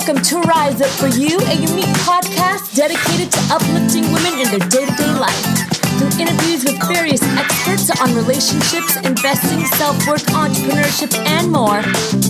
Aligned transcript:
Welcome 0.00 0.24
to 0.24 0.40
Rise 0.48 0.80
Up 0.80 0.88
For 0.88 1.08
You, 1.08 1.38
a 1.40 1.54
unique 1.54 1.94
podcast 2.08 2.74
dedicated 2.74 3.30
to 3.32 3.40
uplifting 3.52 4.10
women 4.10 4.32
in 4.40 4.48
their 4.48 4.66
day 4.70 4.86
to 4.86 4.96
day 4.96 5.12
life. 5.20 5.44
Through 5.98 6.18
interviews 6.18 6.64
with 6.64 6.80
various 6.88 7.20
experts 7.36 7.90
on 8.00 8.14
relationships, 8.14 8.96
investing, 9.04 9.62
self 9.76 9.94
worth, 10.08 10.24
entrepreneurship, 10.28 11.14
and 11.26 11.52
more, 11.52 11.82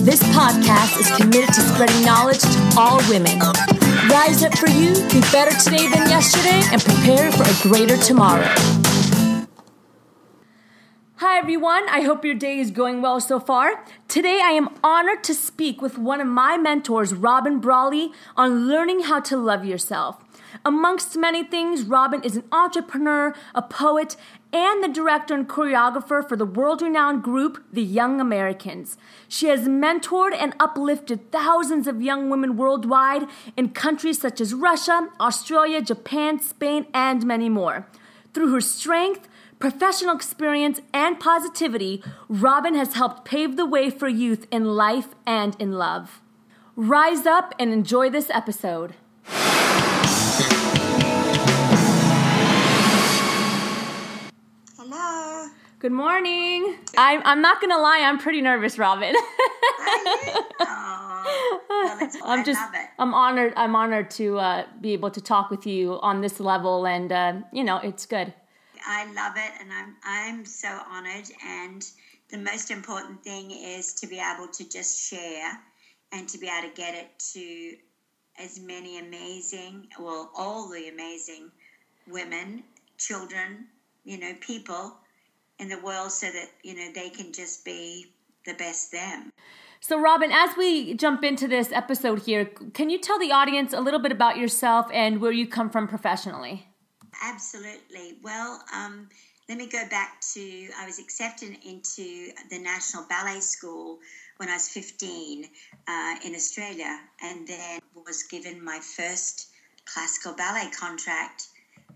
this 0.03 0.21
podcast 0.35 0.99
is 0.99 1.09
committed 1.15 1.47
to 1.55 1.61
spreading 1.61 2.03
knowledge 2.03 2.41
to 2.41 2.75
all 2.77 2.97
women. 3.07 3.39
Rise 4.09 4.43
up 4.43 4.57
for 4.57 4.67
you, 4.67 4.91
be 5.07 5.21
better 5.31 5.55
today 5.57 5.87
than 5.87 6.09
yesterday, 6.09 6.61
and 6.73 6.83
prepare 6.83 7.31
for 7.31 7.43
a 7.43 7.55
greater 7.63 7.95
tomorrow. 7.95 8.51
Hi, 11.21 11.37
everyone. 11.37 11.87
I 11.87 12.01
hope 12.01 12.25
your 12.25 12.33
day 12.33 12.57
is 12.57 12.71
going 12.71 13.03
well 13.03 13.19
so 13.19 13.39
far. 13.39 13.85
Today, 14.07 14.39
I 14.43 14.53
am 14.53 14.69
honored 14.83 15.23
to 15.25 15.35
speak 15.35 15.79
with 15.79 15.99
one 15.99 16.19
of 16.19 16.25
my 16.25 16.57
mentors, 16.57 17.13
Robin 17.13 17.59
Brawley, 17.59 18.11
on 18.35 18.67
learning 18.67 19.01
how 19.01 19.19
to 19.19 19.37
love 19.37 19.63
yourself. 19.63 20.17
Amongst 20.65 21.15
many 21.15 21.43
things, 21.43 21.83
Robin 21.83 22.23
is 22.23 22.37
an 22.37 22.45
entrepreneur, 22.51 23.35
a 23.53 23.61
poet, 23.61 24.15
and 24.51 24.83
the 24.83 24.87
director 24.87 25.35
and 25.35 25.47
choreographer 25.47 26.27
for 26.27 26.35
the 26.35 26.43
world 26.43 26.81
renowned 26.81 27.21
group, 27.21 27.63
The 27.71 27.83
Young 27.83 28.19
Americans. 28.19 28.97
She 29.27 29.45
has 29.49 29.67
mentored 29.67 30.35
and 30.35 30.55
uplifted 30.59 31.31
thousands 31.31 31.85
of 31.85 32.01
young 32.01 32.31
women 32.31 32.57
worldwide 32.57 33.27
in 33.55 33.69
countries 33.69 34.19
such 34.19 34.41
as 34.41 34.55
Russia, 34.55 35.09
Australia, 35.19 35.83
Japan, 35.83 36.39
Spain, 36.39 36.87
and 36.95 37.27
many 37.27 37.47
more. 37.47 37.85
Through 38.33 38.53
her 38.53 38.61
strength, 38.61 39.27
professional 39.61 40.15
experience, 40.15 40.81
and 40.91 41.19
positivity, 41.19 42.03
Robin 42.27 42.73
has 42.73 42.95
helped 42.95 43.23
pave 43.23 43.55
the 43.55 43.65
way 43.65 43.91
for 43.91 44.07
youth 44.09 44.47
in 44.51 44.65
life 44.65 45.09
and 45.25 45.55
in 45.59 45.73
love. 45.73 46.19
Rise 46.75 47.27
up 47.27 47.53
and 47.59 47.71
enjoy 47.71 48.09
this 48.09 48.31
episode. 48.31 48.95
Hello. 54.75 55.47
Good 55.77 55.91
morning. 55.91 56.77
I'm, 56.97 57.21
I'm 57.23 57.41
not 57.41 57.61
going 57.61 57.71
to 57.71 57.77
lie, 57.77 58.01
I'm 58.03 58.17
pretty 58.17 58.41
nervous, 58.41 58.79
Robin. 58.79 59.15
I'm 62.23 62.43
just. 62.43 62.59
I'm 62.97 63.13
honored 63.13 63.53
I'm 63.55 63.75
honored 63.75 64.09
to 64.11 64.37
uh, 64.39 64.65
be 64.79 64.93
able 64.93 65.11
to 65.11 65.21
talk 65.21 65.49
with 65.49 65.65
you 65.65 65.99
on 66.01 66.21
this 66.21 66.39
level 66.39 66.85
and 66.85 67.11
uh, 67.11 67.33
you 67.51 67.63
know 67.63 67.77
it's 67.77 68.05
good. 68.05 68.33
I 68.85 69.05
love 69.13 69.33
it, 69.35 69.51
and 69.59 69.71
I'm 69.71 69.95
I'm 70.03 70.45
so 70.45 70.67
honored. 70.89 71.29
And 71.45 71.87
the 72.29 72.37
most 72.37 72.71
important 72.71 73.23
thing 73.23 73.51
is 73.51 73.93
to 73.95 74.07
be 74.07 74.19
able 74.19 74.47
to 74.47 74.67
just 74.67 75.09
share, 75.09 75.59
and 76.11 76.27
to 76.29 76.37
be 76.37 76.47
able 76.47 76.69
to 76.69 76.75
get 76.75 76.95
it 76.95 77.09
to 77.33 77.75
as 78.39 78.59
many 78.59 78.99
amazing, 78.99 79.87
well, 79.99 80.31
all 80.35 80.69
the 80.69 80.89
amazing 80.89 81.51
women, 82.07 82.63
children, 82.97 83.67
you 84.03 84.17
know, 84.17 84.33
people 84.39 84.95
in 85.59 85.69
the 85.69 85.79
world, 85.79 86.11
so 86.11 86.27
that 86.27 86.49
you 86.63 86.75
know 86.75 86.91
they 86.93 87.09
can 87.09 87.31
just 87.33 87.63
be 87.65 88.07
the 88.45 88.53
best 88.53 88.91
them. 88.91 89.31
So, 89.83 89.99
Robin, 89.99 90.31
as 90.31 90.55
we 90.55 90.93
jump 90.93 91.23
into 91.23 91.47
this 91.47 91.71
episode 91.71 92.21
here, 92.23 92.45
can 92.45 92.91
you 92.91 92.99
tell 92.99 93.17
the 93.17 93.31
audience 93.31 93.73
a 93.73 93.81
little 93.81 93.99
bit 93.99 94.11
about 94.11 94.37
yourself 94.37 94.87
and 94.93 95.19
where 95.19 95.31
you 95.31 95.47
come 95.47 95.71
from 95.71 95.87
professionally? 95.87 96.67
Absolutely. 97.21 98.17
Well, 98.23 98.63
um, 98.73 99.07
let 99.47 99.57
me 99.57 99.67
go 99.67 99.87
back 99.89 100.21
to 100.33 100.69
I 100.79 100.85
was 100.87 100.97
accepted 100.97 101.55
into 101.63 102.31
the 102.49 102.57
National 102.57 103.03
Ballet 103.07 103.41
School 103.41 103.99
when 104.37 104.49
I 104.49 104.53
was 104.53 104.67
15 104.69 105.45
uh, 105.87 106.15
in 106.25 106.33
Australia, 106.33 106.99
and 107.21 107.47
then 107.47 107.79
was 108.05 108.23
given 108.23 108.63
my 108.63 108.79
first 108.79 109.49
classical 109.85 110.33
ballet 110.33 110.71
contract 110.71 111.47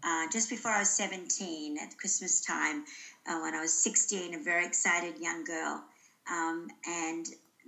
uh, 0.04 0.28
just 0.32 0.50
before 0.50 0.72
I 0.72 0.80
was 0.80 0.90
17 0.90 1.80
at 1.80 1.98
Christmas 1.98 2.42
time. 2.42 2.84
Uh, 3.28 3.40
when 3.40 3.56
I 3.56 3.62
was 3.62 3.74
16, 3.74 4.36
a 4.36 4.44
very 4.44 4.66
excited 4.66 5.18
young 5.20 5.44
girl, 5.44 5.84
um, 6.30 6.68
and 6.88 7.26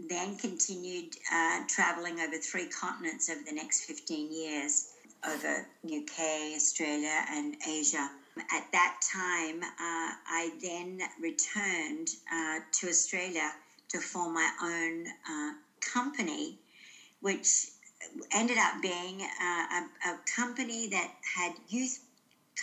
then 0.07 0.35
continued 0.37 1.15
uh, 1.33 1.63
traveling 1.67 2.19
over 2.19 2.37
three 2.37 2.67
continents 2.67 3.31
over 3.31 3.41
the 3.43 3.55
next 3.55 3.85
15 3.85 4.31
years 4.31 4.89
over 5.25 5.67
UK, 5.85 6.55
Australia, 6.55 7.25
and 7.31 7.55
Asia. 7.67 8.09
At 8.37 8.71
that 8.71 8.99
time, 9.11 9.63
uh, 9.63 10.11
I 10.27 10.51
then 10.61 11.01
returned 11.19 12.09
uh, 12.31 12.59
to 12.79 12.89
Australia 12.89 13.51
to 13.89 13.99
form 13.99 14.33
my 14.33 14.49
own 14.61 15.07
uh, 15.29 15.53
company, 15.81 16.59
which 17.21 17.67
ended 18.31 18.57
up 18.57 18.81
being 18.81 19.21
uh, 19.21 19.81
a, 20.05 20.09
a 20.09 20.19
company 20.35 20.89
that 20.89 21.11
had 21.35 21.53
youth 21.69 21.99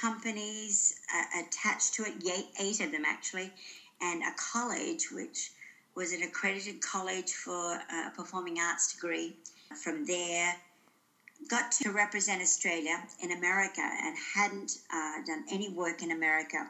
companies 0.01 1.01
uh, 1.15 1.41
attached 1.41 1.95
to 1.95 2.05
it, 2.05 2.15
eight, 2.27 2.47
eight 2.61 2.81
of 2.81 2.93
them 2.93 3.05
actually, 3.07 3.51
and 4.01 4.23
a 4.23 4.35
college, 4.37 5.11
which 5.13 5.51
was 5.95 6.13
an 6.13 6.23
accredited 6.23 6.81
college 6.81 7.33
for 7.33 7.75
a 7.75 8.11
performing 8.17 8.59
arts 8.59 8.95
degree. 8.95 9.37
From 9.83 10.05
there, 10.05 10.55
got 11.49 11.73
to 11.73 11.91
represent 11.91 12.41
Australia 12.43 12.97
in 13.23 13.33
America 13.33 13.81
and 13.81 14.17
hadn't 14.35 14.79
uh, 14.93 15.25
done 15.27 15.45
any 15.51 15.69
work 15.71 16.03
in 16.03 16.11
America, 16.11 16.67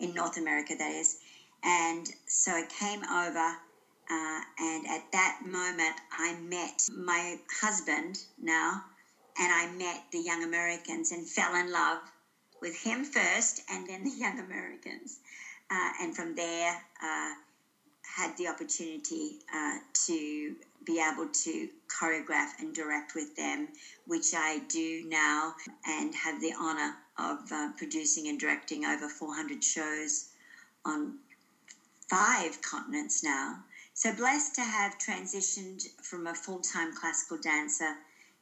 in 0.00 0.14
North 0.14 0.36
America, 0.36 0.74
that 0.78 0.94
is. 0.94 1.18
And 1.62 2.08
so 2.26 2.52
I 2.52 2.64
came 2.78 3.02
over, 3.04 3.56
uh, 4.10 4.40
and 4.58 4.86
at 4.86 5.10
that 5.12 5.40
moment, 5.44 5.96
I 6.12 6.34
met 6.40 6.86
my 6.96 7.38
husband 7.60 8.18
now, 8.40 8.84
and 9.38 9.52
I 9.52 9.70
met 9.72 10.04
the 10.12 10.20
Young 10.20 10.44
Americans 10.44 11.12
and 11.12 11.26
fell 11.26 11.54
in 11.54 11.72
love 11.72 11.98
with 12.60 12.76
him 12.76 13.04
first, 13.04 13.62
and 13.70 13.88
then 13.88 14.04
the 14.04 14.10
Young 14.10 14.38
Americans. 14.38 15.18
Uh, 15.70 15.90
and 16.00 16.16
from 16.16 16.36
there, 16.36 16.80
uh, 17.02 17.32
had 18.16 18.36
the 18.38 18.48
opportunity 18.48 19.38
uh, 19.54 19.78
to 20.06 20.54
be 20.86 21.00
able 21.00 21.28
to 21.28 21.68
choreograph 21.88 22.58
and 22.60 22.74
direct 22.74 23.14
with 23.14 23.36
them, 23.36 23.68
which 24.06 24.32
I 24.34 24.60
do 24.68 25.04
now, 25.06 25.54
and 25.86 26.14
have 26.14 26.40
the 26.40 26.54
honor 26.58 26.96
of 27.18 27.38
uh, 27.52 27.70
producing 27.76 28.28
and 28.28 28.38
directing 28.38 28.84
over 28.84 29.08
400 29.08 29.62
shows 29.62 30.28
on 30.84 31.18
five 32.08 32.62
continents 32.62 33.22
now. 33.22 33.64
So 33.94 34.12
blessed 34.14 34.54
to 34.56 34.60
have 34.60 34.98
transitioned 34.98 35.82
from 36.02 36.26
a 36.26 36.34
full 36.34 36.60
time 36.60 36.94
classical 36.94 37.38
dancer 37.38 37.96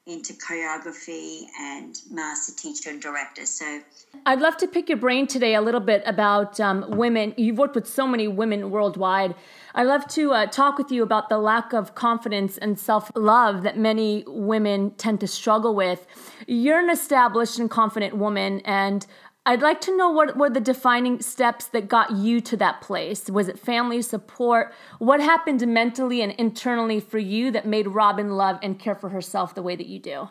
into 0.06 0.34
choreography 0.34 1.44
and 1.58 1.96
master 2.10 2.52
teacher 2.54 2.90
and 2.90 3.00
director. 3.00 3.46
So 3.46 3.80
I'd 4.26 4.40
love 4.40 4.58
to 4.58 4.68
pick 4.68 4.90
your 4.90 4.98
brain 4.98 5.26
today 5.26 5.54
a 5.54 5.62
little 5.62 5.80
bit 5.80 6.02
about 6.04 6.60
um, 6.60 6.84
women. 6.90 7.32
You've 7.38 7.56
worked 7.56 7.74
with 7.74 7.86
so 7.86 8.06
many 8.06 8.28
women 8.28 8.70
worldwide. 8.70 9.34
I'd 9.74 9.86
love 9.86 10.06
to 10.08 10.32
uh, 10.32 10.46
talk 10.46 10.76
with 10.76 10.92
you 10.92 11.02
about 11.02 11.30
the 11.30 11.38
lack 11.38 11.72
of 11.72 11.94
confidence 11.94 12.58
and 12.58 12.78
self 12.78 13.10
love 13.16 13.62
that 13.62 13.78
many 13.78 14.24
women 14.26 14.90
tend 14.98 15.20
to 15.20 15.26
struggle 15.26 15.74
with. 15.74 16.06
You're 16.46 16.80
an 16.80 16.90
established 16.90 17.58
and 17.58 17.70
confident 17.70 18.14
woman, 18.14 18.60
and 18.66 19.06
I'd 19.46 19.60
like 19.60 19.80
to 19.82 19.96
know 19.96 20.08
what 20.08 20.38
were 20.38 20.48
the 20.48 20.60
defining 20.60 21.20
steps 21.20 21.66
that 21.66 21.86
got 21.86 22.12
you 22.12 22.40
to 22.40 22.56
that 22.56 22.80
place. 22.80 23.28
Was 23.28 23.48
it 23.48 23.58
family 23.58 24.00
support? 24.00 24.72
What 24.98 25.20
happened 25.20 25.66
mentally 25.66 26.22
and 26.22 26.32
internally 26.32 26.98
for 26.98 27.18
you 27.18 27.50
that 27.50 27.66
made 27.66 27.86
Robin 27.86 28.30
love 28.36 28.58
and 28.62 28.78
care 28.78 28.94
for 28.94 29.10
herself 29.10 29.54
the 29.54 29.62
way 29.62 29.76
that 29.76 29.86
you 29.86 29.98
do? 29.98 30.30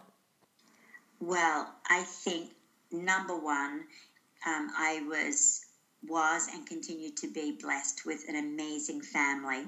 Well, 1.20 1.72
I 1.88 2.02
think 2.04 2.50
number 2.92 3.38
one, 3.38 3.84
um, 4.48 4.70
I 4.76 5.04
was 5.08 5.66
was 6.06 6.50
and 6.54 6.68
continued 6.68 7.16
to 7.16 7.32
be 7.32 7.58
blessed 7.62 8.06
with 8.06 8.26
an 8.28 8.36
amazing 8.36 9.00
family 9.02 9.64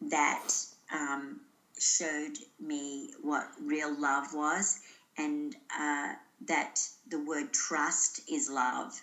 that 0.00 0.48
um, 0.92 1.40
showed 1.78 2.38
me 2.58 3.10
what 3.22 3.48
real 3.60 3.94
love 4.00 4.28
was 4.32 4.80
and 5.18 5.54
uh, 5.78 6.14
that 6.48 6.88
the 7.08 7.20
word 7.20 7.52
trust 7.52 8.20
is 8.28 8.48
love. 8.48 9.02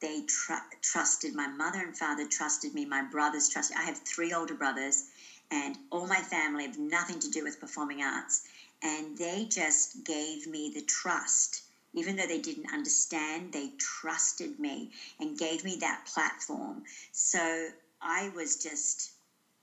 They 0.00 0.22
tr- 0.22 0.66
trusted 0.82 1.34
my 1.34 1.48
mother 1.48 1.80
and 1.82 1.96
father, 1.96 2.26
trusted 2.26 2.74
me, 2.74 2.86
my 2.86 3.02
brothers 3.02 3.48
trusted. 3.48 3.76
I 3.78 3.84
have 3.84 3.98
three 3.98 4.32
older 4.32 4.54
brothers, 4.54 5.04
and 5.50 5.78
all 5.90 6.06
my 6.06 6.22
family 6.22 6.64
have 6.64 6.78
nothing 6.78 7.20
to 7.20 7.30
do 7.30 7.44
with 7.44 7.60
performing 7.60 8.02
arts. 8.02 8.42
And 8.82 9.16
they 9.18 9.46
just 9.50 10.04
gave 10.04 10.46
me 10.46 10.70
the 10.74 10.82
trust 10.82 11.62
even 11.94 12.16
though 12.16 12.26
they 12.28 12.38
didn't 12.40 12.72
understand, 12.72 13.52
they 13.52 13.72
trusted 13.78 14.58
me 14.60 14.90
and 15.20 15.38
gave 15.38 15.64
me 15.64 15.78
that 15.80 16.00
platform. 16.06 16.82
So 17.12 17.70
I 18.02 18.30
was 18.30 18.56
just 18.56 19.12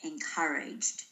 encouraged, 0.04 1.06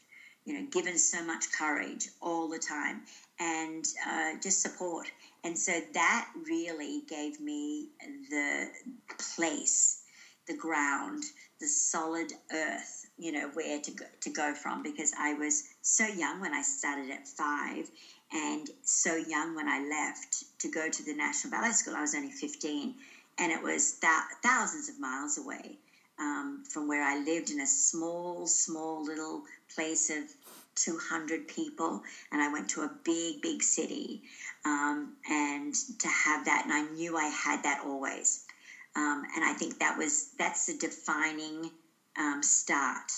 you 0.45 0.53
know, 0.56 0.63
given 0.71 1.00
so 1.00 1.23
much 1.23 1.51
courage 1.51 2.09
all 2.21 2.50
the 2.50 2.59
time 2.59 3.03
and 3.39 3.85
uh, 4.07 4.33
just 4.44 4.61
support. 4.61 5.11
And 5.44 5.57
so 5.57 5.80
that 5.94 6.27
really 6.36 7.03
gave 7.07 7.39
me 7.39 7.88
the 8.30 8.68
place, 9.36 10.01
the 10.47 10.53
ground, 10.56 11.24
the 11.59 11.68
solid 11.68 12.33
earth, 12.51 13.06
you 13.18 13.31
know, 13.31 13.50
where 13.53 13.80
to 13.80 13.91
go, 13.91 14.06
to 14.21 14.30
go 14.30 14.53
from 14.53 14.83
because 14.83 15.13
I 15.18 15.33
was 15.33 15.63
so 15.81 16.06
young 16.06 16.39
when 16.41 16.53
I 16.53 16.62
started 16.62 17.09
at 17.09 17.27
five 17.27 17.89
and 18.31 18.69
so 18.83 19.15
young 19.15 19.56
when 19.56 19.68
I 19.68 19.80
left 19.80 20.44
to 20.59 20.69
go 20.69 20.89
to 20.89 21.03
the 21.03 21.13
National 21.13 21.51
Ballet 21.51 21.71
School. 21.71 21.95
I 21.95 22.01
was 22.01 22.13
only 22.13 22.31
15, 22.31 22.94
and 23.39 23.51
it 23.51 23.62
was 23.62 23.94
th- 24.01 24.12
thousands 24.44 24.89
of 24.89 25.00
miles 25.00 25.38
away 25.38 25.77
um, 26.19 26.63
from 26.69 26.88
where 26.88 27.03
I 27.03 27.18
lived 27.18 27.50
in 27.50 27.62
a 27.62 27.68
small, 27.68 28.45
small 28.45 29.03
little 29.03 29.44
place 29.74 30.09
of 30.09 30.25
200 30.84 31.48
people, 31.48 32.02
and 32.31 32.42
I 32.42 32.52
went 32.52 32.70
to 32.70 32.81
a 32.81 32.92
big, 33.04 33.42
big 33.42 33.64
city. 33.64 34.22
Um, 34.66 35.14
and 35.30 35.74
to 36.00 36.08
have 36.08 36.46
that, 36.46 36.64
and 36.66 36.74
I 36.74 36.81
knew 36.81 37.18
I 37.18 37.28
had 37.28 37.64
that 37.64 37.81
always. 37.84 38.46
Um, 38.96 39.24
and 39.36 39.46
I 39.46 39.54
think 39.54 39.80
that 39.80 39.98
was 39.98 40.30
that's 40.38 40.66
the 40.66 40.74
defining 40.74 41.72
um, 42.18 42.42
start. 42.44 43.12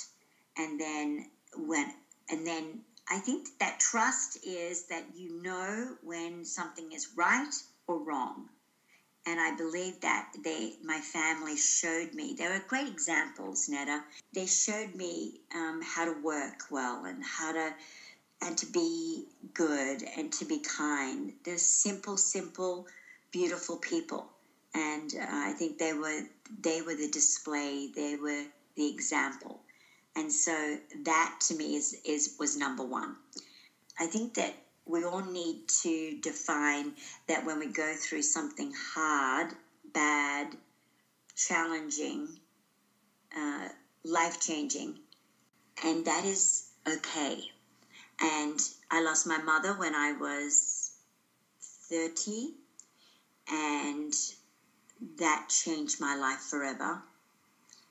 And 0.57 0.79
then 0.79 1.25
when, 1.55 1.91
and 2.29 2.45
then 2.45 2.81
I 3.09 3.19
think 3.19 3.47
that 3.59 3.79
trust 3.79 4.37
is 4.45 4.85
that 4.85 5.05
you 5.15 5.41
know 5.41 5.95
when 6.01 6.45
something 6.45 6.91
is 6.91 7.09
right 7.15 7.53
or 7.87 7.97
wrong. 7.99 8.49
And 9.27 9.39
I 9.39 9.55
believe 9.55 10.01
that 10.01 10.29
they, 10.43 10.73
my 10.83 10.99
family 10.99 11.55
showed 11.55 12.13
me. 12.13 12.35
They 12.37 12.47
were 12.47 12.63
great 12.67 12.87
examples, 12.87 13.69
Netta. 13.69 14.03
They 14.33 14.47
showed 14.47 14.95
me 14.95 15.41
um, 15.53 15.81
how 15.83 16.05
to 16.05 16.21
work 16.21 16.63
well 16.71 17.05
and 17.05 17.23
how 17.23 17.51
to, 17.51 17.73
and 18.41 18.57
to 18.57 18.65
be 18.65 19.25
good 19.53 20.03
and 20.17 20.33
to 20.33 20.45
be 20.45 20.59
kind. 20.59 21.33
They're 21.43 21.59
simple, 21.59 22.17
simple, 22.17 22.87
beautiful 23.31 23.77
people. 23.77 24.27
And 24.73 25.13
uh, 25.15 25.25
I 25.29 25.53
think 25.53 25.77
they 25.77 25.93
were, 25.93 26.21
they 26.61 26.81
were 26.81 26.95
the 26.95 27.09
display. 27.09 27.91
They 27.95 28.15
were 28.15 28.45
the 28.75 28.89
example. 28.89 29.59
And 30.15 30.31
so 30.31 30.77
that 31.05 31.37
to 31.47 31.55
me 31.55 31.75
is, 31.75 31.95
is 32.03 32.35
was 32.39 32.57
number 32.57 32.83
one. 32.83 33.15
I 33.99 34.07
think 34.07 34.33
that 34.33 34.55
we 34.91 35.05
all 35.05 35.21
need 35.21 35.57
to 35.83 36.17
define 36.21 36.93
that 37.27 37.45
when 37.45 37.59
we 37.59 37.67
go 37.67 37.95
through 37.95 38.21
something 38.21 38.73
hard, 38.93 39.53
bad, 39.93 40.47
challenging, 41.35 42.37
uh, 43.35 43.69
life 44.03 44.39
changing, 44.39 44.99
and 45.83 46.05
that 46.05 46.25
is 46.25 46.65
okay. 46.87 47.39
And 48.19 48.59
I 48.91 49.01
lost 49.01 49.25
my 49.25 49.37
mother 49.37 49.73
when 49.73 49.95
I 49.95 50.11
was 50.11 50.91
30, 51.89 52.49
and 53.49 54.13
that 55.17 55.47
changed 55.49 56.01
my 56.01 56.15
life 56.15 56.41
forever. 56.41 57.01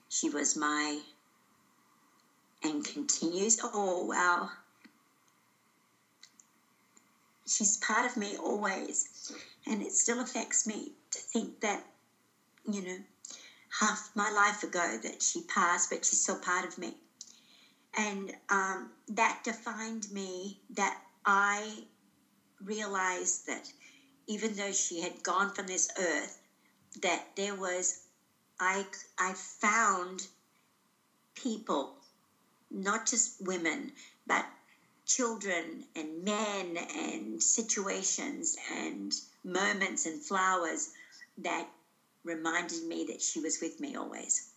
She 0.09 0.29
was 0.29 0.55
my 0.55 0.99
and 2.63 2.85
continues. 2.85 3.57
Oh, 3.63 4.05
wow. 4.05 4.49
She's 7.51 7.77
part 7.77 8.05
of 8.05 8.17
me 8.17 8.37
always. 8.37 9.31
And 9.67 9.81
it 9.81 9.91
still 9.93 10.21
affects 10.21 10.65
me 10.65 10.93
to 11.11 11.19
think 11.19 11.59
that, 11.61 11.83
you 12.71 12.81
know, 12.81 12.97
half 13.79 14.09
my 14.15 14.29
life 14.29 14.63
ago 14.63 14.97
that 15.03 15.21
she 15.21 15.41
passed, 15.41 15.89
but 15.89 16.05
she's 16.05 16.21
still 16.21 16.37
part 16.37 16.65
of 16.65 16.77
me. 16.77 16.95
And 17.97 18.33
um, 18.49 18.91
that 19.09 19.39
defined 19.43 20.09
me 20.11 20.59
that 20.75 20.97
I 21.25 21.83
realized 22.63 23.47
that 23.47 23.71
even 24.27 24.55
though 24.55 24.71
she 24.71 25.01
had 25.01 25.23
gone 25.23 25.49
from 25.51 25.67
this 25.67 25.89
earth, 25.97 26.39
that 27.01 27.25
there 27.35 27.55
was, 27.55 27.99
I, 28.59 28.85
I 29.19 29.33
found 29.33 30.27
people 31.35 31.95
not 32.69 33.05
just 33.07 33.35
women, 33.41 33.91
but 34.25 34.45
children 35.15 35.83
and 35.95 36.23
men 36.23 36.77
and 36.95 37.41
situations 37.41 38.55
and 38.71 39.13
moments 39.43 40.05
and 40.05 40.21
flowers 40.21 40.89
that 41.39 41.67
reminded 42.23 42.83
me 42.83 43.05
that 43.05 43.21
she 43.21 43.39
was 43.39 43.59
with 43.61 43.79
me 43.79 43.95
always. 43.95 44.49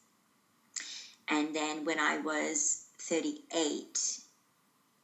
And 1.29 1.55
then 1.55 1.85
when 1.85 1.99
I 1.99 2.19
was 2.19 2.85
38, 3.01 4.21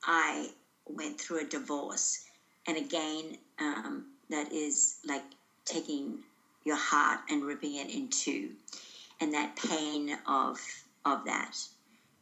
I 0.05 0.51
went 0.87 1.21
through 1.21 1.41
a 1.41 1.45
divorce. 1.45 2.21
And 2.67 2.77
again, 2.77 3.37
um, 3.59 4.07
that 4.29 4.53
is 4.53 4.97
like 5.05 5.25
taking 5.65 6.19
your 6.65 6.77
heart 6.77 7.21
and 7.29 7.45
ripping 7.45 7.77
it 7.77 7.91
in 7.91 8.09
two, 8.09 8.51
and 9.21 9.35
that 9.35 9.57
pain 9.57 10.17
of 10.27 10.59
of 11.05 11.25
that. 11.25 11.57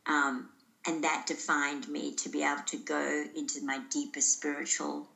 Um, 0.07 0.49
and 0.89 1.05
that 1.05 1.27
defined 1.27 1.87
me 1.87 2.15
to 2.15 2.31
be 2.31 2.43
able 2.43 2.63
to 2.67 2.79
go 2.79 3.25
into 3.37 3.63
my 3.63 3.79
deepest 3.91 4.33
spiritual 4.33 5.07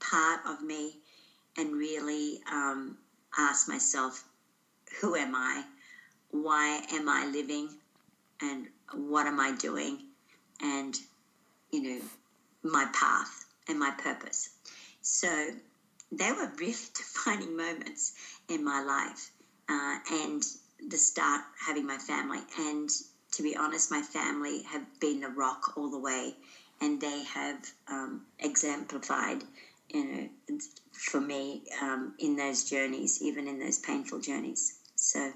part 0.00 0.40
of 0.44 0.60
me 0.60 0.96
and 1.56 1.72
really 1.72 2.40
um, 2.50 2.98
ask 3.38 3.68
myself, 3.68 4.24
who 5.00 5.14
am 5.14 5.36
I? 5.36 5.62
Why 6.32 6.82
am 6.92 7.08
I 7.08 7.26
living? 7.26 7.68
And 8.42 8.66
what 8.92 9.28
am 9.28 9.38
I 9.38 9.52
doing? 9.52 10.00
And, 10.60 10.96
you 11.70 11.82
know, 11.82 12.00
my 12.64 12.86
path 12.92 13.44
and 13.68 13.78
my 13.78 13.92
purpose. 13.92 14.50
So 15.00 15.28
they 16.10 16.32
were 16.32 16.50
really 16.58 16.72
defining 16.96 17.56
moments 17.56 18.14
in 18.48 18.64
my 18.64 18.82
life 18.82 19.30
uh, 19.68 19.98
and 20.10 20.42
the 20.88 20.98
start 20.98 21.42
having 21.64 21.86
my 21.86 21.98
family. 21.98 22.40
And 22.58 22.90
to 23.32 23.42
be 23.42 23.56
honest, 23.56 23.90
my 23.90 24.02
family 24.02 24.62
have 24.64 24.84
been 25.00 25.22
a 25.24 25.28
rock 25.28 25.76
all 25.76 25.90
the 25.90 25.98
way, 25.98 26.34
and 26.80 27.00
they 27.00 27.24
have 27.24 27.70
um, 27.88 28.22
exemplified, 28.38 29.42
you 29.92 30.04
know, 30.04 30.58
for 30.92 31.20
me 31.20 31.62
um, 31.80 32.14
in 32.18 32.36
those 32.36 32.68
journeys, 32.68 33.22
even 33.22 33.48
in 33.48 33.58
those 33.58 33.78
painful 33.78 34.20
journeys. 34.20 34.78
So. 34.96 35.32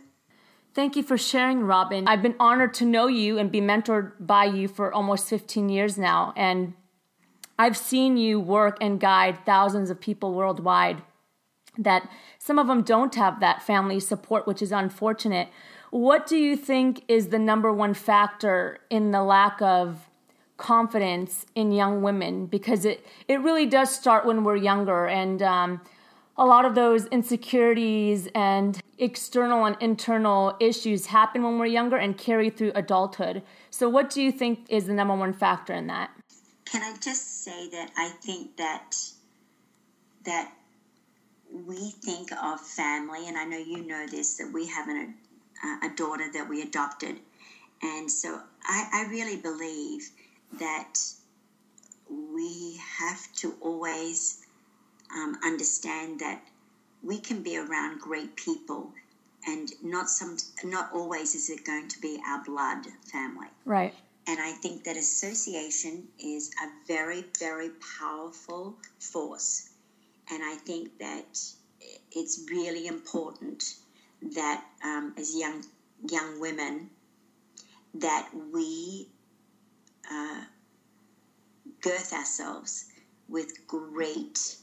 Thank 0.74 0.96
you 0.96 1.04
for 1.04 1.16
sharing, 1.16 1.60
Robin. 1.60 2.08
I've 2.08 2.22
been 2.22 2.34
honored 2.40 2.74
to 2.74 2.84
know 2.84 3.06
you 3.06 3.38
and 3.38 3.50
be 3.50 3.60
mentored 3.60 4.12
by 4.18 4.44
you 4.46 4.66
for 4.66 4.92
almost 4.92 5.28
15 5.28 5.68
years 5.68 5.96
now. 5.96 6.32
And 6.36 6.74
I've 7.56 7.76
seen 7.76 8.16
you 8.16 8.40
work 8.40 8.78
and 8.80 8.98
guide 8.98 9.46
thousands 9.46 9.88
of 9.90 10.00
people 10.00 10.34
worldwide 10.34 11.02
that 11.78 12.08
some 12.38 12.58
of 12.58 12.66
them 12.66 12.82
don't 12.82 13.14
have 13.14 13.40
that 13.40 13.62
family 13.62 14.00
support, 14.00 14.46
which 14.46 14.62
is 14.62 14.72
unfortunate. 14.72 15.48
What 15.94 16.26
do 16.26 16.36
you 16.36 16.56
think 16.56 17.04
is 17.06 17.28
the 17.28 17.38
number 17.38 17.72
one 17.72 17.94
factor 17.94 18.80
in 18.90 19.12
the 19.12 19.22
lack 19.22 19.62
of 19.62 20.10
confidence 20.56 21.46
in 21.54 21.70
young 21.70 22.02
women? 22.02 22.46
Because 22.46 22.84
it, 22.84 23.06
it 23.28 23.40
really 23.42 23.64
does 23.64 23.94
start 23.94 24.26
when 24.26 24.42
we're 24.42 24.56
younger. 24.56 25.06
And 25.06 25.40
um, 25.40 25.80
a 26.36 26.44
lot 26.46 26.64
of 26.64 26.74
those 26.74 27.06
insecurities 27.06 28.26
and 28.34 28.80
external 28.98 29.66
and 29.66 29.76
internal 29.78 30.56
issues 30.58 31.06
happen 31.06 31.44
when 31.44 31.60
we're 31.60 31.66
younger 31.66 31.96
and 31.96 32.18
carry 32.18 32.50
through 32.50 32.72
adulthood. 32.74 33.44
So, 33.70 33.88
what 33.88 34.10
do 34.10 34.20
you 34.20 34.32
think 34.32 34.66
is 34.68 34.86
the 34.86 34.94
number 34.94 35.14
one 35.14 35.32
factor 35.32 35.74
in 35.74 35.86
that? 35.86 36.10
Can 36.64 36.82
I 36.82 36.96
just 37.00 37.44
say 37.44 37.68
that 37.68 37.92
I 37.96 38.08
think 38.20 38.56
that 38.56 38.96
that 40.24 40.52
we 41.52 41.90
think 41.90 42.32
of 42.32 42.60
family, 42.60 43.28
and 43.28 43.38
I 43.38 43.44
know 43.44 43.58
you 43.58 43.86
know 43.86 44.08
this, 44.08 44.38
that 44.38 44.50
we 44.52 44.66
have 44.66 44.88
an 44.88 45.14
a 45.82 45.88
daughter 45.94 46.30
that 46.32 46.48
we 46.48 46.62
adopted. 46.62 47.20
And 47.82 48.10
so 48.10 48.40
I, 48.64 48.88
I 48.92 49.10
really 49.10 49.36
believe 49.36 50.10
that 50.58 50.98
we 52.10 52.80
have 52.98 53.32
to 53.36 53.54
always 53.60 54.44
um, 55.14 55.38
understand 55.44 56.20
that 56.20 56.42
we 57.02 57.18
can 57.18 57.42
be 57.42 57.56
around 57.56 58.00
great 58.00 58.34
people 58.36 58.92
and 59.46 59.70
not 59.82 60.08
some 60.08 60.36
not 60.64 60.90
always 60.92 61.34
is 61.34 61.50
it 61.50 61.64
going 61.64 61.88
to 61.88 62.00
be 62.00 62.18
our 62.26 62.42
blood 62.44 62.86
family. 63.12 63.48
Right. 63.64 63.94
And 64.26 64.40
i 64.40 64.52
think 64.52 64.84
that 64.84 64.96
association 64.96 66.08
is 66.18 66.50
a 66.62 66.68
very 66.86 67.24
very 67.38 67.70
powerful 68.00 68.76
force. 68.98 69.70
And 70.30 70.42
i 70.42 70.54
think 70.54 70.98
that 70.98 71.38
it's 72.12 72.46
really 72.50 72.86
important 72.86 73.76
that 74.32 74.64
um, 74.82 75.14
as 75.18 75.36
young 75.36 75.62
young 76.10 76.40
women 76.40 76.90
that 77.94 78.28
we 78.52 79.08
uh, 80.10 80.40
girth 81.80 82.12
ourselves 82.12 82.86
with 83.28 83.66
great 83.66 84.56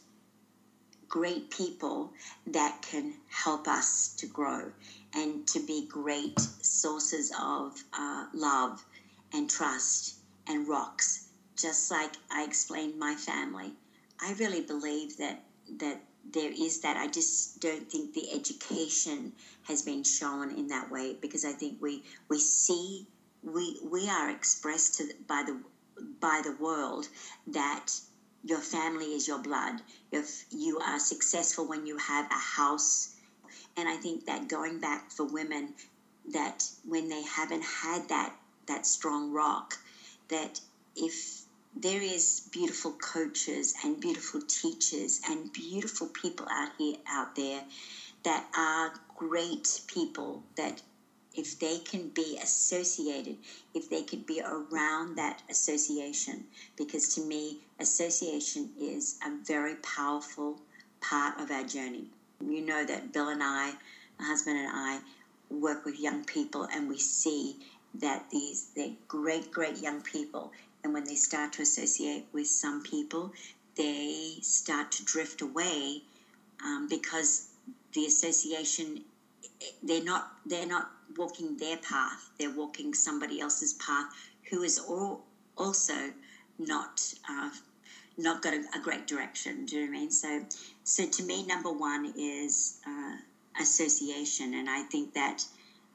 great 1.07 1.49
people 1.49 2.11
that 2.47 2.81
can 2.81 3.13
help 3.29 3.67
us 3.67 4.15
to 4.17 4.25
grow 4.27 4.71
and 5.13 5.45
to 5.45 5.59
be 5.59 5.85
great 5.89 6.39
sources 6.61 7.33
of 7.41 7.83
uh, 7.93 8.25
love 8.33 8.85
and 9.33 9.49
trust 9.49 10.15
and 10.47 10.67
rocks. 10.67 11.27
Just 11.57 11.91
like 11.91 12.15
i 12.31 12.43
explained 12.43 12.97
my 12.97 13.13
family 13.15 13.73
i 14.19 14.33
really 14.39 14.61
believe 14.61 15.17
that 15.17 15.37
that 15.79 15.99
there 16.29 16.51
is 16.51 16.81
that. 16.81 16.97
I 16.97 17.07
just 17.07 17.59
don't 17.59 17.89
think 17.89 18.13
the 18.13 18.31
education 18.33 19.33
has 19.63 19.81
been 19.81 20.03
shown 20.03 20.51
in 20.51 20.67
that 20.67 20.91
way 20.91 21.15
because 21.19 21.45
I 21.45 21.51
think 21.51 21.81
we 21.81 22.03
we 22.29 22.39
see 22.39 23.07
we 23.43 23.79
we 23.83 24.09
are 24.09 24.29
expressed 24.29 24.97
to 24.97 25.13
by 25.27 25.43
the 25.45 25.59
by 26.19 26.41
the 26.43 26.55
world 26.63 27.07
that 27.47 27.87
your 28.43 28.59
family 28.59 29.13
is 29.13 29.27
your 29.27 29.39
blood. 29.39 29.81
If 30.11 30.45
you 30.51 30.79
are 30.79 30.99
successful 30.99 31.67
when 31.67 31.85
you 31.85 31.97
have 31.97 32.25
a 32.31 32.39
house, 32.39 33.15
and 33.77 33.87
I 33.87 33.97
think 33.97 34.25
that 34.25 34.47
going 34.47 34.79
back 34.79 35.11
for 35.11 35.25
women, 35.25 35.73
that 36.33 36.67
when 36.87 37.09
they 37.09 37.23
haven't 37.23 37.63
had 37.63 38.09
that 38.09 38.35
that 38.67 38.85
strong 38.85 39.31
rock, 39.31 39.77
that 40.29 40.59
if 40.95 41.40
there 41.75 42.01
is 42.01 42.41
beautiful 42.51 42.91
coaches 42.93 43.73
and 43.83 43.99
beautiful 43.99 44.41
teachers 44.41 45.21
and 45.29 45.51
beautiful 45.53 46.07
people 46.07 46.45
out 46.51 46.69
here 46.77 46.95
out 47.07 47.35
there 47.35 47.63
that 48.23 48.45
are 48.57 48.93
great 49.17 49.81
people 49.87 50.43
that 50.57 50.81
if 51.33 51.57
they 51.59 51.79
can 51.79 52.09
be 52.09 52.37
associated, 52.43 53.37
if 53.73 53.89
they 53.89 54.03
could 54.03 54.25
be 54.25 54.41
around 54.41 55.15
that 55.15 55.41
association, 55.49 56.45
because 56.75 57.07
to 57.15 57.21
me, 57.21 57.57
association 57.79 58.69
is 58.79 59.15
a 59.25 59.31
very 59.45 59.75
powerful 59.75 60.59
part 60.99 61.39
of 61.39 61.49
our 61.51 61.63
journey. 61.63 62.07
You 62.45 62.61
know 62.61 62.85
that 62.85 63.13
Bill 63.13 63.29
and 63.29 63.41
I, 63.41 63.75
my 64.19 64.25
husband 64.25 64.57
and 64.57 64.69
I, 64.73 64.99
work 65.49 65.85
with 65.85 65.99
young 65.99 66.23
people, 66.25 66.67
and 66.73 66.89
we 66.89 66.99
see 66.99 67.55
that 67.95 68.29
these 68.31 68.67
they're 68.75 68.91
great, 69.07 69.51
great 69.51 69.77
young 69.77 70.01
people, 70.01 70.51
and 70.83 70.93
when 70.93 71.05
they 71.05 71.15
start 71.15 71.53
to 71.53 71.61
associate 71.61 72.25
with 72.31 72.47
some 72.47 72.81
people, 72.81 73.31
they 73.75 74.37
start 74.41 74.91
to 74.93 75.03
drift 75.05 75.41
away 75.41 76.01
um, 76.63 76.87
because 76.89 77.47
the 77.93 78.05
association 78.05 79.03
they're 79.83 80.03
not 80.03 80.31
they're 80.45 80.67
not 80.67 80.91
walking 81.17 81.57
their 81.57 81.77
path. 81.77 82.29
They're 82.39 82.51
walking 82.51 82.93
somebody 82.93 83.39
else's 83.39 83.73
path 83.73 84.05
who 84.49 84.63
is 84.63 84.79
all, 84.79 85.23
also 85.57 86.11
not 86.57 87.13
uh, 87.29 87.49
not 88.17 88.41
got 88.41 88.53
a, 88.53 88.63
a, 88.75 88.79
great 88.81 89.07
direction. 89.07 89.65
Do 89.65 89.77
you 89.77 89.81
know 89.83 89.87
i 89.87 89.91
mean? 89.91 90.11
So 90.11 90.45
so 90.83 91.05
to 91.05 91.23
me 91.23 91.45
number 91.45 91.71
one 91.71 92.13
is 92.17 92.77
uh, 92.87 93.17
association. 93.61 94.53
And 94.53 94.69
i 94.69 94.83
think 94.83 95.13
that 95.13 95.45